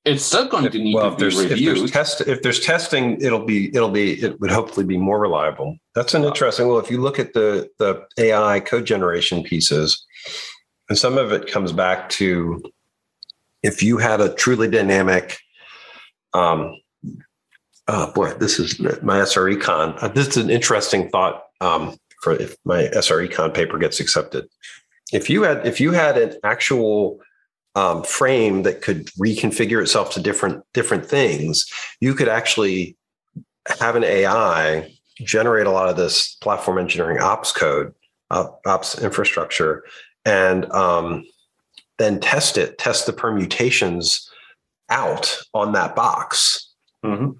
[0.06, 1.78] it's still going to need well, to be reviewed.
[1.78, 5.20] If there's, test, if there's testing, it'll be it'll be it would hopefully be more
[5.20, 5.78] reliable.
[5.96, 6.68] That's an interesting.
[6.68, 10.06] Well, if you look at the the AI code generation pieces,
[10.90, 12.62] and some of it comes back to
[13.64, 15.40] if you had a truly dynamic
[16.34, 16.76] um,
[17.88, 20.02] oh boy, this is my SREcon.
[20.02, 24.48] Uh, this is an interesting thought um, for if my SREcon paper gets accepted.
[25.14, 27.20] If you had if you had an actual
[27.76, 31.66] um, frame that could reconfigure itself to different different things,
[32.02, 32.98] you could actually
[33.80, 37.94] have an AI generate a lot of this platform engineering ops code,
[38.30, 39.84] uh, ops infrastructure,
[40.28, 41.26] and um,
[41.98, 44.30] then test it, test the permutations
[44.90, 46.72] out on that box.
[47.04, 47.32] Mm-hmm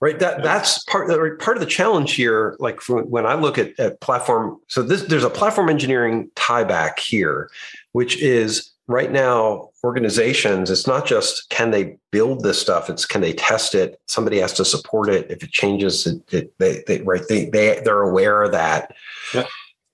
[0.00, 1.08] right that that's part
[1.40, 5.24] part of the challenge here like when i look at, at platform so this there's
[5.24, 7.50] a platform engineering tie back here
[7.92, 13.20] which is right now organizations it's not just can they build this stuff it's can
[13.20, 17.02] they test it somebody has to support it if it changes it, it they, they
[17.02, 18.94] right they, they they're aware of that
[19.34, 19.46] yeah.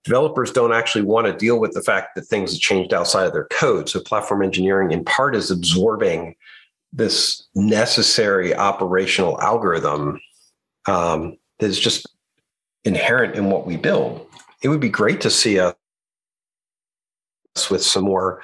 [0.05, 3.33] Developers don't actually want to deal with the fact that things have changed outside of
[3.33, 6.35] their code so platform engineering in part is absorbing
[6.93, 10.21] this necessary operational algorithm
[10.87, 12.07] um, that is just
[12.85, 14.27] inherent in what we build.
[14.63, 15.75] It would be great to see us
[17.71, 18.43] with some more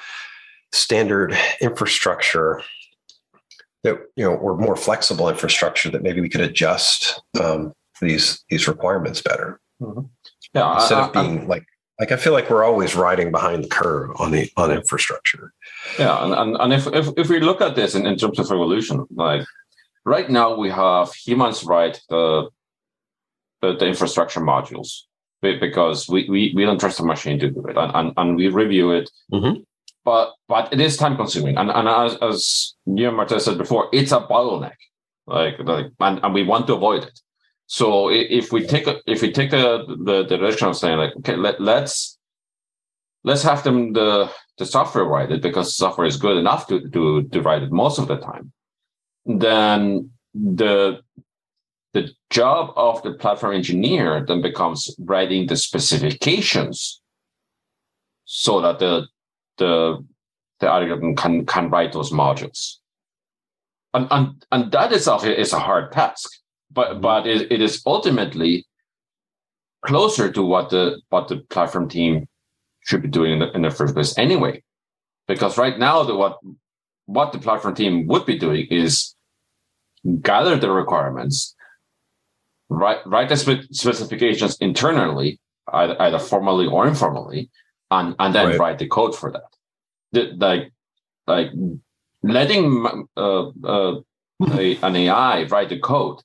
[0.72, 2.62] standard infrastructure
[3.82, 8.68] that you know or more flexible infrastructure that maybe we could adjust um, these these
[8.68, 9.60] requirements better.
[9.80, 10.02] Mm-hmm.
[10.54, 11.66] Yeah, instead I, of being I, like
[11.98, 15.52] like I feel like we're always riding behind the curve on the on infrastructure.
[15.98, 18.46] Yeah, and, and, and if, if if we look at this in, in terms of
[18.46, 19.46] evolution, like
[20.04, 22.48] right now we have humans write the
[23.60, 25.02] the, the infrastructure modules
[25.42, 28.48] because we, we, we don't trust the machine to do it and, and, and we
[28.48, 29.10] review it.
[29.32, 29.60] Mm-hmm.
[30.04, 31.58] But but it is time consuming.
[31.58, 34.76] And and as, as and Marta said before, it's a bottleneck.
[35.26, 37.20] Like like and, and we want to avoid it.
[37.72, 41.14] So if we take a, if we take the, the, the direction of saying like,
[41.18, 42.18] okay, let, let's
[43.22, 47.22] let's have them the the software write it because software is good enough to to,
[47.22, 48.50] to write it most of the time,
[49.24, 50.98] then the
[51.92, 57.00] the job of the platform engineer then becomes writing the specifications
[58.24, 59.06] so that the
[59.58, 60.04] the
[60.58, 62.78] the algorithm can can write those modules.
[63.94, 66.39] And and, and that itself is a hard task
[66.70, 67.00] but mm-hmm.
[67.00, 68.66] but it, it is ultimately
[69.84, 72.26] closer to what the what the platform team
[72.86, 74.62] should be doing in the, in the first place anyway
[75.26, 76.38] because right now the what
[77.06, 79.14] what the platform team would be doing is
[80.22, 81.54] gather the requirements
[82.68, 85.38] write write the specifications internally
[85.72, 87.50] either, either formally or informally
[87.90, 88.58] and and then right.
[88.58, 89.50] write the code for that
[90.12, 90.72] the, like
[91.26, 91.50] like
[92.22, 94.00] letting uh, uh,
[94.52, 96.20] a, an ai write the code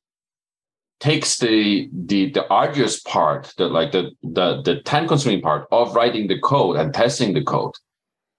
[1.00, 5.96] takes the the the arduous part, the like the the the time consuming part of
[5.96, 7.74] writing the code and testing the code,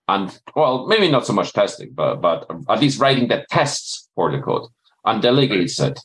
[0.08, 4.30] and well, maybe not so much testing, but but at least writing the tests for
[4.30, 4.68] the code,
[5.04, 6.00] and delegates it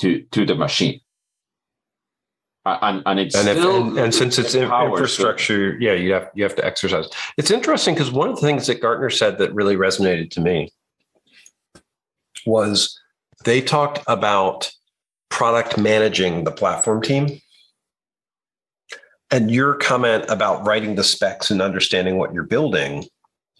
[0.00, 1.00] to to the machine.
[2.64, 6.42] And and it's and, if, and, and since it's infrastructure, to, yeah, you have you
[6.42, 7.08] have to exercise.
[7.38, 10.70] It's interesting because one of the things that Gartner said that really resonated to me
[12.44, 13.00] was
[13.44, 14.70] they talked about
[15.38, 17.40] product managing the platform team.
[19.30, 23.04] And your comment about writing the specs and understanding what you're building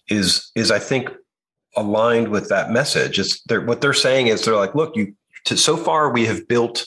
[0.09, 1.09] is is I think
[1.77, 3.17] aligned with that message.
[3.17, 5.15] It's they're, what they're saying is they're like, look, you
[5.45, 6.85] to, so far we have built,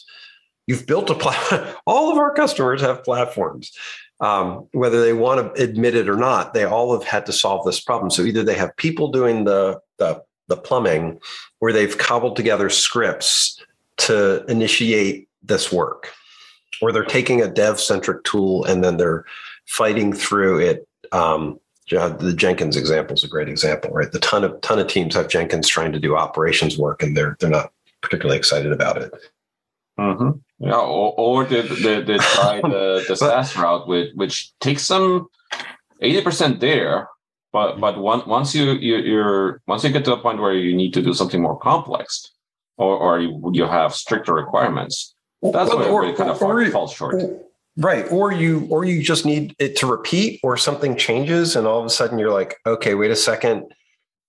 [0.67, 1.75] you've built a platform.
[1.87, 3.73] All of our customers have platforms,
[4.21, 6.53] um, whether they want to admit it or not.
[6.53, 8.11] They all have had to solve this problem.
[8.11, 11.19] So either they have people doing the the, the plumbing,
[11.63, 13.59] or they've cobbled together scripts
[14.07, 16.11] to initiate this work
[16.81, 19.25] or they're taking a dev centric tool and then they're
[19.67, 21.59] fighting through it um,
[21.91, 24.11] the Jenkins example is a great example, right?
[24.11, 27.37] The ton of ton of teams have Jenkins trying to do operations work, and they're
[27.41, 29.13] they're not particularly excited about it.
[29.99, 30.31] Mm-hmm.
[30.67, 35.29] Yeah, or, or they, they, they try the, the SaaS route, with, which takes some
[36.01, 37.09] eighty percent there,
[37.53, 40.75] but but one, once you, you you're once you get to a point where you
[40.75, 42.32] need to do something more complex,
[42.83, 46.93] or or you, you have stricter requirements, that's well, where it kind of or, falls
[46.93, 47.23] short.
[47.77, 48.07] Right.
[48.11, 51.87] Or you or you just need it to repeat or something changes and all of
[51.87, 53.73] a sudden you're like, okay, wait a second.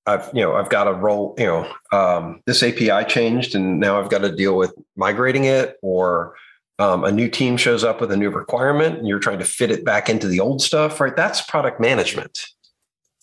[0.06, 3.99] I've you know, I've got to roll, you know, um, this API changed and now
[3.99, 6.36] I've got to deal with migrating it or
[6.80, 9.72] um, a new team shows up with a new requirement and you're trying to fit
[9.72, 11.16] it back into the old stuff, right?
[11.16, 12.47] That's product management.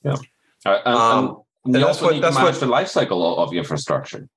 [0.04, 0.16] Yeah.
[0.64, 4.28] Uh, and, um, and you also what, manage what, the life cycle of infrastructure.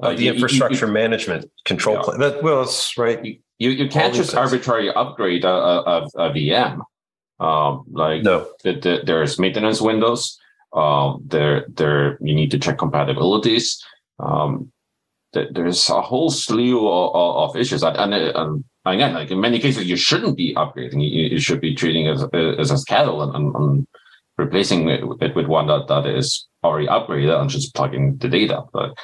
[0.00, 2.02] Uh, the you, infrastructure you, management control yeah.
[2.02, 2.20] plan.
[2.20, 3.24] That, well, it's right.
[3.58, 6.80] You you can't just arbitrarily upgrade a, a, a VM.
[7.38, 10.38] Um, like no, the, the, there's maintenance windows.
[10.72, 13.78] Um, there there you need to check compatibilities.
[14.18, 14.72] Um,
[15.32, 19.88] there's a whole slew of, of issues, and, and, and, again, like in many cases,
[19.88, 21.02] you shouldn't be upgrading.
[21.02, 23.86] You, you should be treating it as as a cattle and, and, and
[24.38, 28.62] replacing it, it with one that, that is already upgraded and just plugging the data.
[28.72, 28.96] But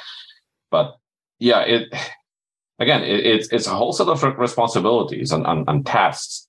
[0.71, 0.97] but
[1.39, 1.93] yeah, it
[2.79, 6.47] again, it, it's it's a whole set of responsibilities and, and, and tasks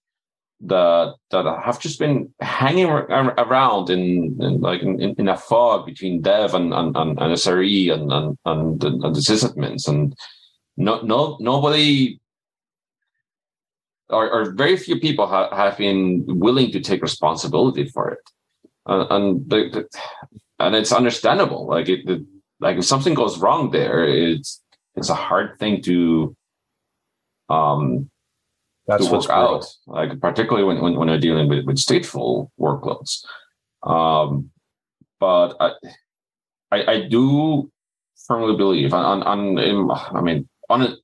[0.62, 6.20] that that have just been hanging around in, in like in, in, a fog between
[6.20, 9.88] dev and and, and, and SRE and and and, and the sysadmins.
[9.88, 10.14] And
[10.76, 12.20] no no nobody
[14.10, 18.30] or, or very few people ha- have been willing to take responsibility for it.
[18.86, 19.88] Uh, and the, the,
[20.58, 21.66] and it's understandable.
[21.66, 22.00] Like it,
[22.60, 24.62] like if something goes wrong there it's
[24.94, 26.36] it's a hard thing to
[27.48, 28.10] um
[28.86, 33.24] that's to work out like particularly when, when, when you're dealing with, with stateful workloads.
[33.82, 34.50] Um
[35.18, 35.72] but i
[36.72, 37.70] i, I do
[38.26, 40.98] firmly believe on on, on i mean on it,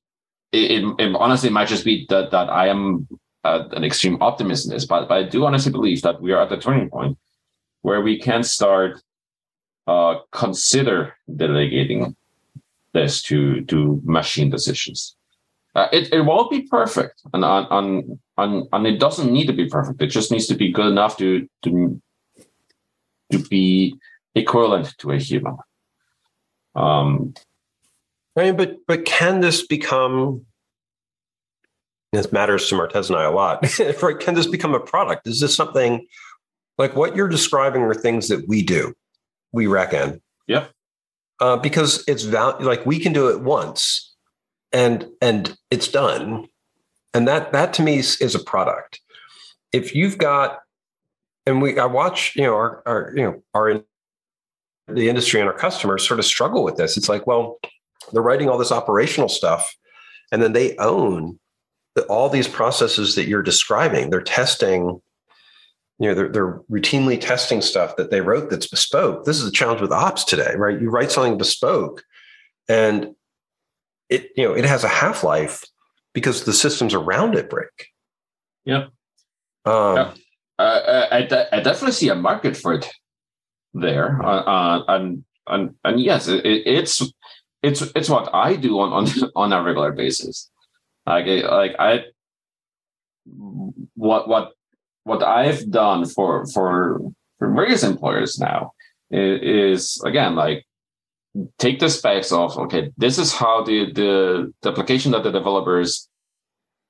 [0.51, 3.07] it, it, honestly might just be that that i am
[3.43, 6.41] uh, an extreme optimist in this but, but i do honestly believe that we are
[6.41, 7.17] at the turning point
[7.81, 9.01] where we can start
[9.87, 12.15] uh, consider delegating
[12.93, 15.15] this to to machine decisions.
[15.75, 19.67] Uh, it, it won't be perfect, and, and, and, and it doesn't need to be
[19.67, 20.01] perfect.
[20.01, 22.01] It just needs to be good enough to to
[23.31, 23.95] to be
[24.33, 25.57] equivalent to a human.
[26.75, 27.33] Um,
[28.35, 30.45] I mean, but but can this become?
[32.13, 33.61] This matters to Martez and I a lot.
[34.21, 35.27] Can this become a product?
[35.27, 36.07] Is this something
[36.77, 38.93] like what you're describing are things that we do,
[39.51, 40.21] we reckon.
[40.47, 40.71] Yep
[41.39, 44.15] uh, because it's val- like we can do it once
[44.71, 46.47] and and it's done.
[47.13, 48.99] And that that to me is, is a product.
[49.71, 50.59] If you've got
[51.45, 53.83] and we i watch you know our, our you know our in
[54.87, 56.97] the industry and our customers sort of struggle with this.
[56.97, 57.59] It's like well
[58.11, 59.75] they're writing all this operational stuff
[60.31, 61.39] and then they own
[61.95, 64.09] the, all these processes that you're describing.
[64.09, 65.01] They're testing
[65.99, 69.25] you know they're, they're routinely testing stuff that they wrote that's bespoke.
[69.25, 70.79] This is the challenge with ops today right?
[70.79, 72.03] You write something bespoke
[72.69, 73.15] and
[74.09, 75.63] it you know it has a half-life
[76.13, 77.87] because the systems around it break.
[78.65, 78.89] Yep
[79.65, 80.13] um, yeah.
[80.59, 81.17] Uh, I,
[81.51, 82.89] I, definitely see a market for it
[83.73, 87.03] there uh, uh, and and and yes it, it's
[87.61, 90.49] it's it's what i do on on on a regular basis.
[91.05, 92.05] Like like i
[93.95, 94.53] what what
[95.07, 96.99] what I've done for for
[97.39, 98.71] for various employers now
[99.09, 100.65] is, again like
[101.57, 106.09] take the specs of okay this is how the the, the application that the developers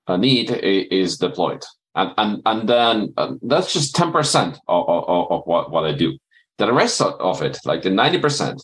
[0.07, 1.63] uh, need is deployed.
[1.95, 6.17] And and and then uh, that's just 10% of, of, of, what, what i do.
[6.57, 8.59] The rest of it like the 90%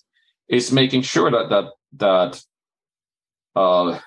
[0.47, 1.65] is making sure that that
[1.97, 2.41] that
[3.55, 3.99] uh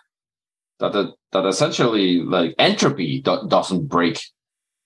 [0.81, 4.21] that that, that essentially like entropy do, doesn't break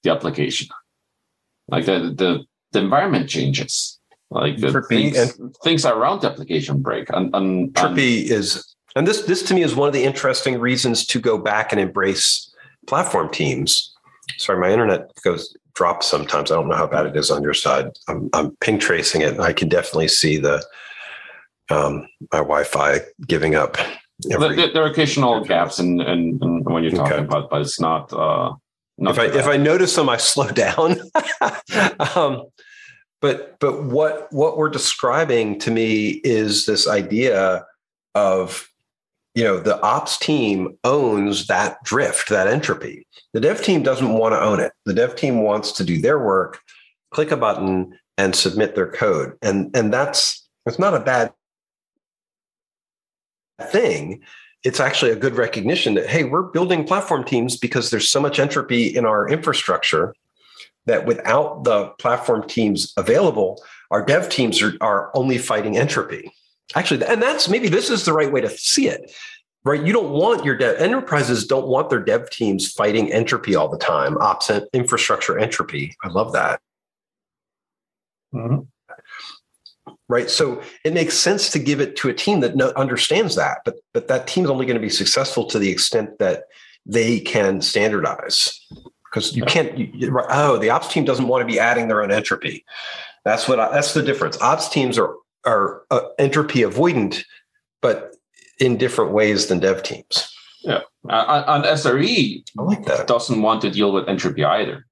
[0.03, 0.69] the application.
[1.69, 3.99] Like the the, the environment changes.
[4.31, 7.09] Like the things, and, things around the application break.
[7.11, 10.61] And, and, Trippy and, is and this this to me is one of the interesting
[10.61, 12.53] reasons to go back and embrace
[12.87, 13.93] platform teams.
[14.39, 16.51] Sorry, my internet goes drops sometimes.
[16.51, 17.91] I don't know how bad it is on your side.
[18.09, 19.41] I'm, I'm ping tracing it.
[19.41, 20.65] I can definitely see the
[21.71, 23.77] um, my Wi-Fi giving up.
[24.31, 27.25] Every, there, there, are occasional gaps and in, when you're talking okay.
[27.25, 28.13] about, but it's not.
[28.13, 28.53] Uh,
[29.01, 30.97] if I if I notice them, I slow down.
[32.15, 32.45] um,
[33.21, 37.65] but but what what we're describing to me is this idea
[38.15, 38.69] of
[39.35, 44.33] you know the ops team owns that drift that entropy the dev team doesn't want
[44.33, 46.59] to own it the dev team wants to do their work
[47.13, 49.37] click a button, and submit their code.
[49.41, 51.33] And and that's it's not a bad
[53.63, 54.23] thing.
[54.65, 58.39] It's actually a good recognition that hey, we're building platform teams because there's so much
[58.39, 60.15] entropy in our infrastructure
[60.87, 66.33] that without the platform teams available, our dev teams are, are only fighting entropy.
[66.75, 69.11] Actually, and that's maybe this is the right way to see it
[69.65, 69.85] right?
[69.85, 73.79] You don't want your dev enterprises don't want their dev teams fighting entropy all the
[73.79, 75.95] time, ops infrastructure entropy.
[76.03, 76.61] I love that.
[78.35, 78.61] Mm-hmm.
[80.11, 80.29] Right.
[80.29, 83.77] So it makes sense to give it to a team that no, understands that, but
[83.95, 86.47] but that team's only going to be successful to the extent that
[86.85, 88.61] they can standardize.
[89.05, 89.79] Because you can't.
[89.79, 92.65] You, oh, the ops team doesn't want to be adding their own entropy.
[93.25, 93.61] That's what.
[93.61, 94.37] I, that's the difference.
[94.41, 95.15] Ops teams are
[95.47, 97.23] are uh, entropy avoidant,
[97.81, 98.17] but
[98.59, 100.29] in different ways than dev teams.
[100.63, 103.07] Yeah, uh, and SRE I like that.
[103.07, 104.87] doesn't want to deal with entropy either.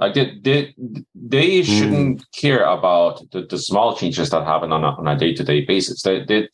[0.00, 0.74] Like they they,
[1.14, 2.24] they shouldn't mm.
[2.34, 6.02] care about the, the small changes that happen on a, on a day-to-day basis.
[6.02, 6.48] They, they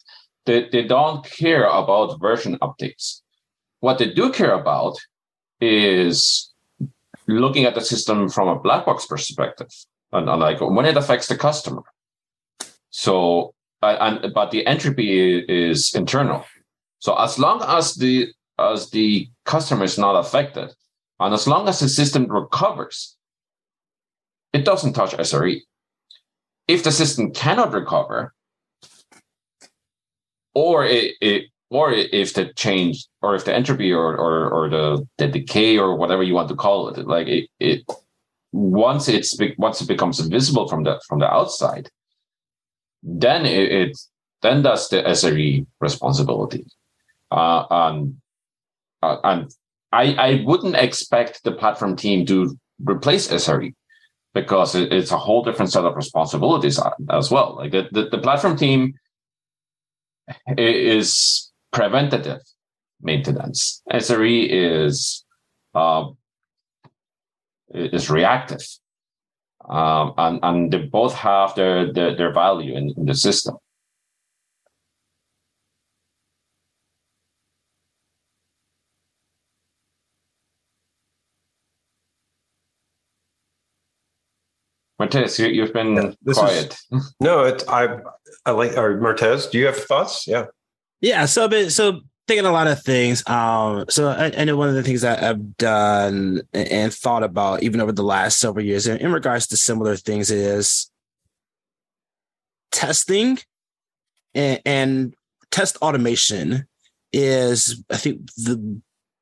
[0.47, 3.23] they they don't care about version updates.
[3.81, 4.97] What they do care about
[5.61, 6.53] is
[7.29, 9.73] looking at the system from a black box perspective
[10.13, 11.83] and, and like when it affects the customer.
[12.91, 16.45] So and but the entropy is internal.
[16.99, 18.29] So as long as the
[18.59, 20.75] as the customer is not affected,
[21.21, 23.16] and as long as the system recovers,
[24.57, 25.61] it doesn't touch SRE.
[26.67, 28.33] If the system cannot recover,
[30.55, 35.07] or it, it or if the change or if the entropy or or, or the,
[35.19, 37.85] the decay or whatever you want to call it, like it, it
[38.53, 41.91] once it's once it becomes visible from the from the outside,
[43.03, 43.99] then it, it
[44.41, 46.65] then that's the SRE responsibility.
[47.31, 47.61] Uh,
[49.03, 49.51] uh, and
[49.93, 53.75] I I wouldn't expect the platform team to replace SRE
[54.37, 56.79] because it, it's a whole different set of responsibilities
[57.11, 57.57] as well.
[57.57, 58.93] Like the, the, the platform team
[60.59, 62.43] is preventative
[63.01, 63.83] maintenance.
[63.91, 65.25] SRE is
[65.75, 66.05] uh,
[67.73, 68.65] is reactive
[69.69, 73.57] um, and and they both have their their, their value in, in the system.
[85.01, 86.77] Martez, you, have been yeah, quiet.
[86.93, 87.99] Is, no, it, I
[88.45, 88.77] I like.
[88.77, 90.27] Or Martez, do you have thoughts?
[90.27, 90.47] Yeah.
[91.01, 91.27] Yeah.
[91.27, 93.27] So, so thinking a lot of things.
[93.29, 97.63] Um, so I, I, know one of the things that I've done and thought about
[97.63, 100.91] even over the last several years in, in regards to similar things is
[102.73, 103.39] testing
[104.35, 105.15] and, and
[105.51, 106.67] test automation
[107.13, 108.81] is I think the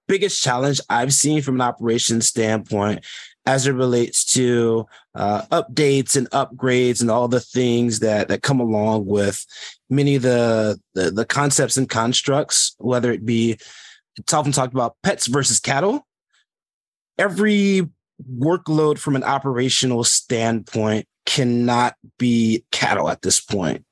[0.09, 3.05] biggest challenge I've seen from an operations standpoint
[3.47, 8.61] as it relates to uh, updates and upgrades and all the things that that come
[8.61, 9.45] along with
[9.91, 13.59] many of the, the, the concepts and constructs, whether it be
[14.17, 16.07] it's often talked about pets versus cattle.
[17.19, 17.89] Every
[18.39, 23.85] workload from an operational standpoint cannot be cattle at this point.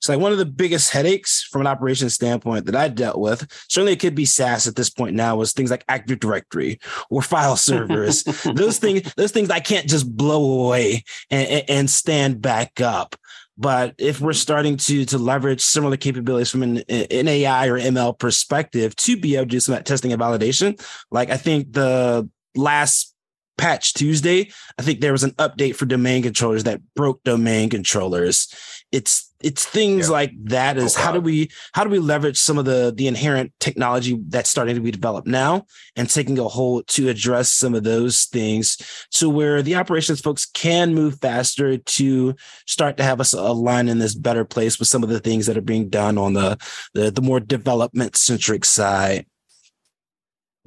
[0.00, 3.46] So like one of the biggest headaches from an operations standpoint that I dealt with,
[3.68, 6.78] certainly it could be SaaS at this point now, was things like Active Directory
[7.10, 8.24] or file servers.
[8.54, 13.16] those things, those things I can't just blow away and, and stand back up.
[13.60, 14.36] But if we're mm-hmm.
[14.36, 19.36] starting to to leverage similar capabilities from an, an AI or ML perspective to be
[19.36, 23.14] able to do some of that testing and validation, like I think the last
[23.58, 28.48] patch Tuesday, I think there was an update for domain controllers that broke domain controllers.
[28.90, 30.12] It's it's things yeah.
[30.12, 33.06] like that is oh, how do we how do we leverage some of the the
[33.06, 35.64] inherent technology that's starting to be developed now
[35.96, 38.76] and taking a hold to address some of those things
[39.10, 42.34] so where the operations folks can move faster to
[42.66, 45.56] start to have us align in this better place with some of the things that
[45.56, 46.58] are being done on the
[46.94, 49.26] the, the more development centric side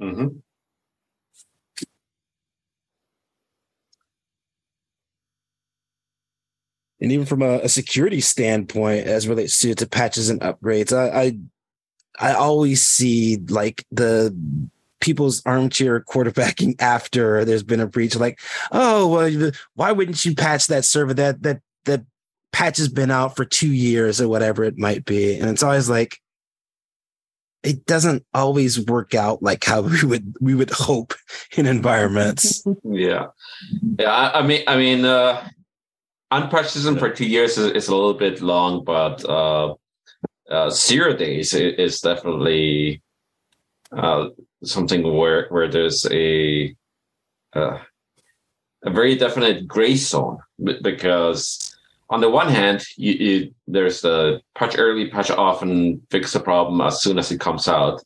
[0.00, 0.28] mm-hmm.
[7.04, 11.22] And even from a, a security standpoint as relates to, to patches and upgrades I,
[11.22, 14.34] I i always see like the
[15.00, 18.40] people's armchair quarterbacking after there's been a breach like
[18.72, 21.12] oh well why wouldn't you patch that server?
[21.14, 22.04] That that that
[22.52, 25.90] patch has been out for two years or whatever it might be and it's always
[25.90, 26.18] like
[27.62, 31.14] it doesn't always work out like how we would we would hope
[31.56, 32.64] in environments.
[32.84, 33.26] Yeah.
[33.98, 35.46] Yeah i, I mean i mean uh
[36.30, 39.74] unprecedented for two years is, is, a little bit long, but uh,
[40.50, 43.02] uh, zero days is definitely
[43.92, 44.28] uh,
[44.64, 46.74] something where where there's a
[47.54, 47.78] uh,
[48.84, 50.38] a very definite gray zone
[50.82, 51.74] because
[52.10, 56.80] on the one hand, you, you, there's the patch early, patch often, fix the problem
[56.80, 58.02] as soon as it comes out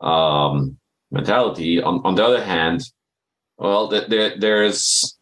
[0.00, 0.78] um,
[1.10, 1.82] mentality.
[1.82, 2.82] On, on the other hand,
[3.58, 5.18] well, there, there's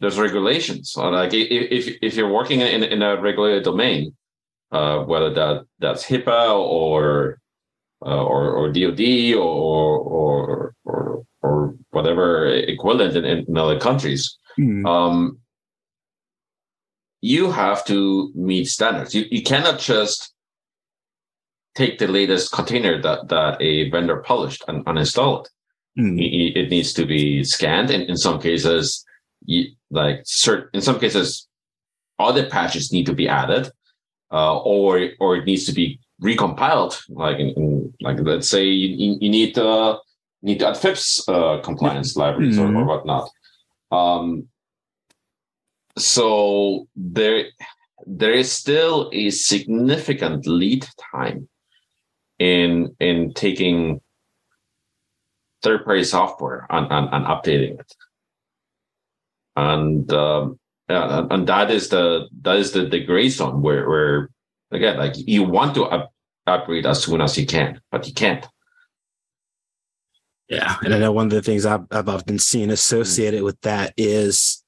[0.00, 0.94] there's regulations.
[0.96, 4.14] Like if if you're working in in a regulated domain,
[4.72, 7.40] uh, whether that that's HIPAA or
[8.04, 14.86] uh, or or DoD or or or or whatever equivalent in, in other countries, mm.
[14.86, 15.38] um,
[17.20, 19.14] you have to meet standards.
[19.14, 20.34] You you cannot just
[21.74, 25.48] take the latest container that that a vendor published and, and install it.
[25.98, 26.18] Mm.
[26.20, 27.90] It, it, needs to be scanned.
[27.90, 29.04] In, in some cases,
[29.46, 31.48] you, like certain in some cases,
[32.18, 33.70] other patches need to be added,
[34.32, 37.00] uh, or or it needs to be recompiled.
[37.08, 39.98] Like in, in like let's say you, you need to
[40.42, 42.76] need to add FIPS uh, compliance libraries mm-hmm.
[42.76, 43.30] or, or, whatnot.
[43.90, 44.48] Um,
[45.96, 47.46] so there
[48.06, 51.48] there is still a significant lead time
[52.38, 54.00] in in taking
[55.62, 57.94] third party software and, and, and updating it
[59.56, 64.30] and um, yeah, and that is the that is the the gray zone where where
[64.70, 66.12] again like you want to up,
[66.46, 68.46] upgrade as soon as you can, but you can't.
[70.48, 73.94] Yeah, and I know one of the things I've, I've often seen associated with that
[73.96, 74.62] is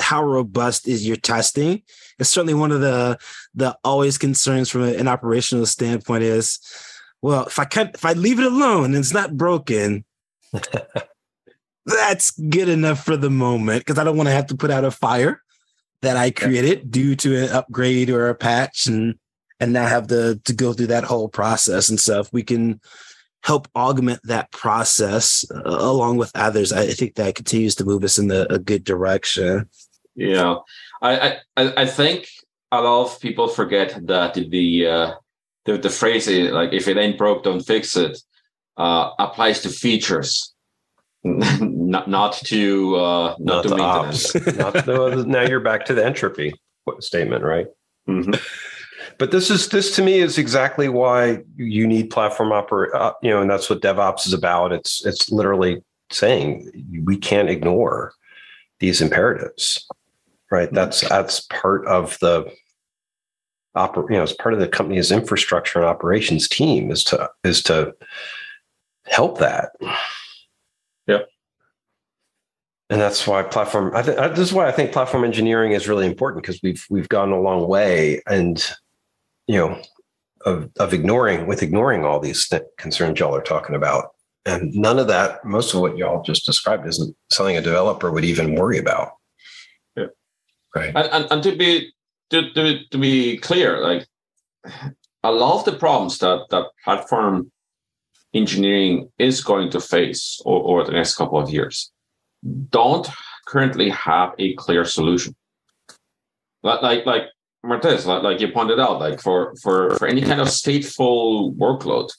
[0.00, 1.82] how robust is your testing.
[2.18, 3.18] It's certainly one of the
[3.54, 6.58] the always concerns from an operational standpoint is,
[7.20, 10.04] well, if I can't if I leave it alone and it's not broken,
[11.86, 14.84] that's good enough for the moment because I don't want to have to put out
[14.84, 15.42] a fire
[16.02, 19.18] that I created due to an upgrade or a patch and
[19.60, 22.32] and now have to to go through that whole process and stuff.
[22.32, 22.80] We can
[23.44, 26.72] help augment that process uh, along with others.
[26.72, 29.68] I think that continues to move us in the, a good direction.
[30.14, 30.56] Yeah,
[31.00, 32.28] I, I I think
[32.70, 35.14] a lot of people forget that the uh,
[35.64, 38.18] the, the phrase like if it ain't broke, don't fix it
[38.76, 40.51] uh, applies to features
[41.24, 44.56] not not to uh, not, not to maintenance.
[44.56, 46.52] not, no, now you're back to the entropy
[47.00, 47.66] statement, right?
[48.08, 48.32] Mm-hmm.
[49.18, 53.30] But this is this to me is exactly why you need platform oper, uh, you
[53.30, 54.72] know, and that's what DevOps is about.
[54.72, 56.70] It's it's literally saying
[57.04, 58.12] we can't ignore
[58.80, 59.86] these imperatives,
[60.50, 60.66] right?
[60.66, 60.74] Mm-hmm.
[60.74, 62.52] That's that's part of the
[63.76, 67.62] oper, you know, it's part of the company's infrastructure and operations team is to is
[67.64, 67.94] to
[69.06, 69.72] help that.
[72.92, 73.96] And that's why platform.
[73.96, 77.08] I th- this is why I think platform engineering is really important because we've we've
[77.08, 78.62] gone a long way, and
[79.46, 79.80] you know,
[80.44, 84.10] of of ignoring with ignoring all these th- concerns y'all are talking about,
[84.44, 88.26] and none of that, most of what y'all just described, isn't something a developer would
[88.26, 89.12] even worry about.
[89.96, 90.08] Yeah.
[90.76, 90.94] Right.
[90.94, 91.94] And, and, and to be
[92.28, 94.06] to, to, to be clear, like
[95.22, 97.50] a lot of the problems that that platform
[98.34, 101.90] engineering is going to face over, over the next couple of years
[102.70, 103.08] don't
[103.46, 105.34] currently have a clear solution.
[106.62, 107.22] Like like like
[107.64, 112.10] Martez, like, like you pointed out, like for for for any kind of stateful workload,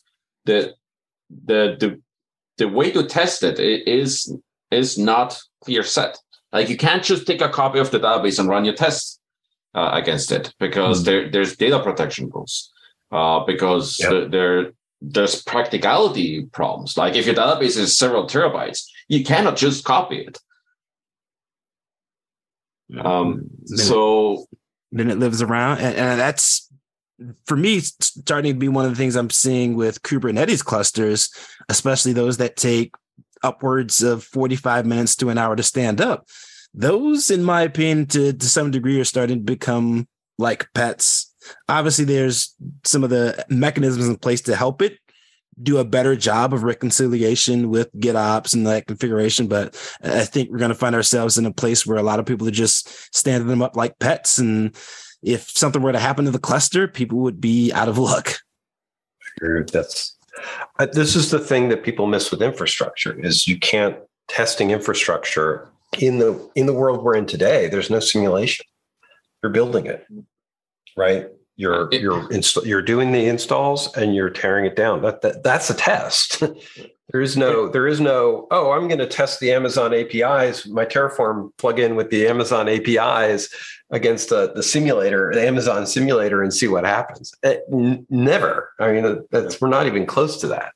[0.45, 0.73] the
[1.29, 2.01] the the
[2.57, 4.33] the way to test it is
[4.71, 6.17] is not clear set.
[6.51, 9.19] Like you can't just take a copy of the database and run your tests
[9.75, 11.05] uh, against it because mm.
[11.05, 12.71] there there's data protection rules.
[13.11, 14.31] Uh, because yep.
[14.31, 14.71] there
[15.03, 16.97] there's practicality problems.
[16.97, 20.39] Like if your database is several terabytes, you cannot just copy it.
[22.97, 24.45] Um, so
[24.91, 26.71] then it lives around, and, and that's
[27.45, 31.29] for me starting to be one of the things I'm seeing with Kubernetes clusters,
[31.69, 32.93] especially those that take
[33.41, 36.27] upwards of 45 minutes to an hour to stand up.
[36.73, 41.22] Those, in my opinion, to, to some degree, are starting to become like pets
[41.69, 44.97] Obviously, there's some of the mechanisms in place to help it
[45.61, 49.47] do a better job of reconciliation with GitOps and that configuration.
[49.47, 52.25] But I think we're going to find ourselves in a place where a lot of
[52.25, 54.39] people are just standing them up like pets.
[54.39, 54.75] And
[55.21, 58.35] if something were to happen to the cluster, people would be out of luck.
[59.39, 60.17] Sure, that's
[60.79, 65.69] uh, this is the thing that people miss with infrastructure is you can't testing infrastructure
[65.99, 67.67] in the in the world we're in today.
[67.67, 68.65] There's no simulation.
[69.41, 70.05] You're building it
[70.97, 71.27] right?
[71.55, 75.01] You're it, you're inst- you're doing the installs and you're tearing it down.
[75.03, 76.41] That, that that's a test.
[77.11, 80.83] there is no there is no oh I'm going to test the Amazon APIs my
[80.83, 83.49] Terraform plugin with the Amazon APIs
[83.91, 87.31] against the, the simulator the Amazon simulator and see what happens.
[87.43, 88.73] Eh, n- never.
[88.79, 90.73] I mean that's we're not even close to that.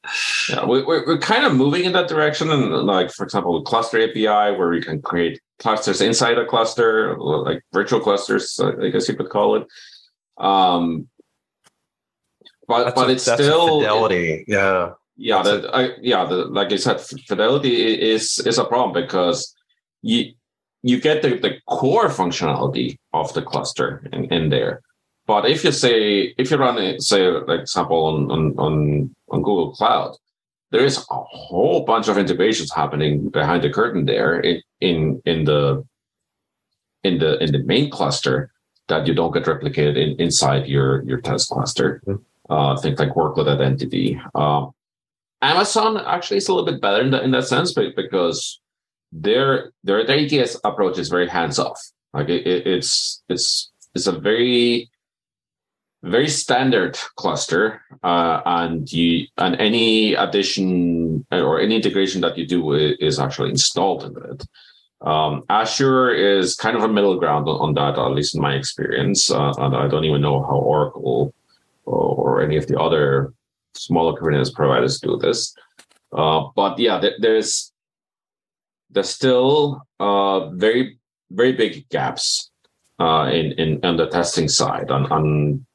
[0.47, 2.51] Yeah, we, we're, we're kind of moving in that direction.
[2.51, 7.17] And like for example, the cluster API where we can create clusters inside a cluster,
[7.17, 9.67] like virtual clusters, I guess you could call it.
[10.37, 11.07] Um,
[12.67, 15.41] but that's but a, it's still fidelity, it, yeah, yeah.
[15.41, 19.55] The, I, yeah, the, like I said, fidelity is is a problem because
[20.01, 20.33] you
[20.83, 24.81] you get the, the core functionality of the cluster in, in there.
[25.25, 29.41] But if you say if you run it, say, like example on on on, on
[29.41, 30.15] Google Cloud,
[30.71, 35.45] there is a whole bunch of integrations happening behind the curtain there in in, in
[35.45, 35.85] the
[37.03, 38.51] in the in the main cluster
[38.87, 42.01] that you don't get replicated in, inside your your test cluster.
[42.05, 44.19] Mm-hmm uh, things like workload identity.
[44.35, 44.71] Um,
[45.41, 48.59] Amazon actually is a little bit better in, the, in that sense because
[49.11, 51.79] their their their approach is very hands off.
[52.13, 54.89] Like it, it, it's it's it's a very
[56.03, 62.73] very standard cluster, uh, and you and any addition or any integration that you do
[62.73, 64.45] is actually installed in it.
[65.01, 68.55] Um, Azure is kind of a middle ground on, on that, at least in my
[68.55, 69.29] experience.
[69.29, 71.33] Uh, and I don't even know how Oracle
[71.85, 73.33] or any of the other
[73.75, 75.55] smaller Kubernetes providers do this.
[76.11, 77.71] Uh, but yeah, there's
[78.89, 80.97] there's still uh, very
[81.31, 82.51] very big gaps
[82.99, 84.89] uh, in in on the testing side.
[84.91, 85.65] On, on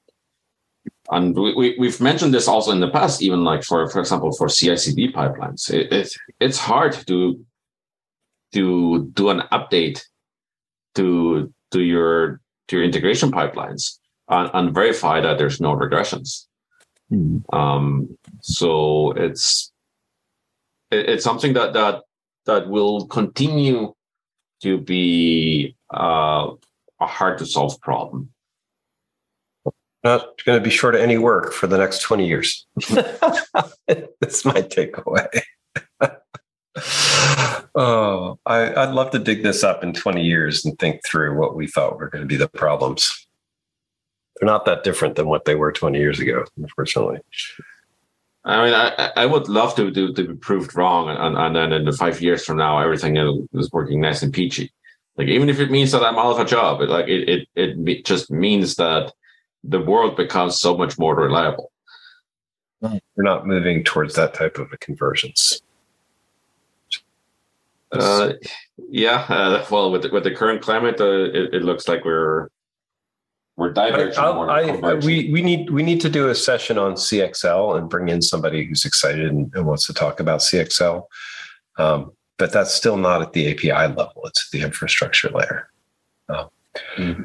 [1.10, 4.32] and we, we have mentioned this also in the past, even like for for example
[4.32, 7.44] for CI/CD pipelines, it, it it's hard to
[8.52, 10.00] to do an update
[10.94, 13.98] to to your to your integration pipelines
[14.28, 16.46] and, and verify that there's no regressions.
[17.10, 17.42] Mm.
[17.52, 19.72] Um, so it's
[20.90, 22.02] it, it's something that that
[22.46, 23.94] that will continue
[24.62, 26.50] to be uh,
[27.00, 28.30] a hard to solve problem.
[30.04, 32.66] Not going to be short of any work for the next 20 years.
[32.88, 35.42] That's my takeaway.
[37.74, 41.54] oh, I, I'd love to dig this up in 20 years and think through what
[41.54, 43.26] we thought were going to be the problems
[44.42, 47.20] they're not that different than what they were 20 years ago, unfortunately.
[48.44, 51.72] I mean, I, I would love to, to, to be proved wrong, and, and then
[51.72, 53.16] in the five years from now, everything
[53.52, 54.72] is working nice and peachy.
[55.16, 57.78] Like even if it means that I'm out of a job, it, like it, it
[57.86, 59.12] it just means that
[59.62, 61.70] the world becomes so much more reliable.
[62.80, 65.60] We're not moving towards that type of a convergence.
[67.92, 68.32] Uh,
[68.88, 72.48] yeah, uh, well, with the, with the current climate, uh, it, it looks like we're
[73.56, 74.18] we're diverging.
[74.18, 78.08] I, I, we we need we need to do a session on CXL and bring
[78.08, 81.04] in somebody who's excited and, and wants to talk about CXL.
[81.76, 85.68] Um, but that's still not at the API level; it's the infrastructure layer.
[86.30, 86.48] Um,
[86.96, 87.22] mm-hmm.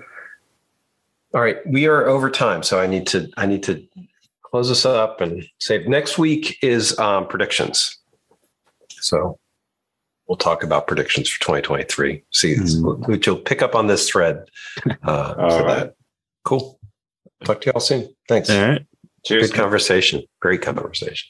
[1.34, 3.88] all right, we are over time, so I need to I need to
[4.44, 5.88] close this up and save.
[5.88, 7.98] Next week is um, predictions.
[8.90, 9.40] So
[10.28, 12.24] we'll talk about predictions for 2023.
[12.32, 13.12] See, mm-hmm.
[13.12, 14.46] which you'll pick up on this thread
[15.04, 15.66] uh, for right.
[15.66, 15.96] that.
[16.44, 16.80] Cool.
[17.44, 18.14] Talk to y'all soon.
[18.28, 18.50] Thanks.
[18.50, 18.86] All right.
[19.26, 19.52] Cheers.
[19.52, 20.24] Good conversation.
[20.40, 21.28] Great conversation.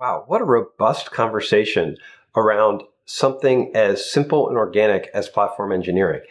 [0.00, 1.96] Wow, what a robust conversation
[2.34, 6.22] around something as simple and organic as platform engineering.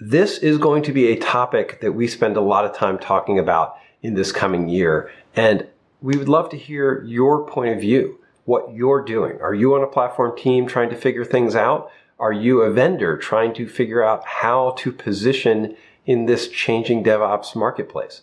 [0.00, 3.38] This is going to be a topic that we spend a lot of time talking
[3.38, 5.12] about in this coming year.
[5.36, 5.68] And
[6.02, 9.40] we would love to hear your point of view what you're doing.
[9.40, 11.92] Are you on a platform team trying to figure things out?
[12.18, 15.76] Are you a vendor trying to figure out how to position
[16.06, 18.22] in this changing DevOps marketplace?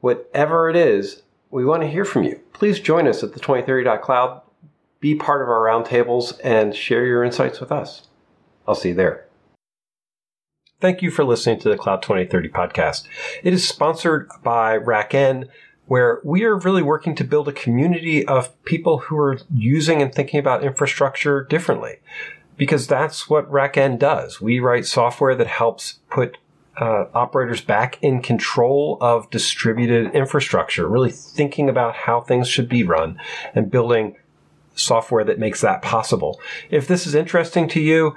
[0.00, 2.40] Whatever it is, we want to hear from you.
[2.52, 4.42] Please join us at the 2030.cloud,
[4.98, 8.08] be part of our roundtables, and share your insights with us.
[8.66, 9.26] I'll see you there.
[10.82, 13.04] Thank you for listening to the Cloud 2030 podcast.
[13.44, 15.46] It is sponsored by RackN
[15.86, 20.12] where we are really working to build a community of people who are using and
[20.12, 22.00] thinking about infrastructure differently.
[22.56, 24.40] Because that's what RackN does.
[24.40, 26.38] We write software that helps put
[26.76, 32.82] uh, operators back in control of distributed infrastructure, really thinking about how things should be
[32.82, 33.20] run
[33.54, 34.16] and building
[34.74, 36.40] software that makes that possible.
[36.70, 38.16] If this is interesting to you,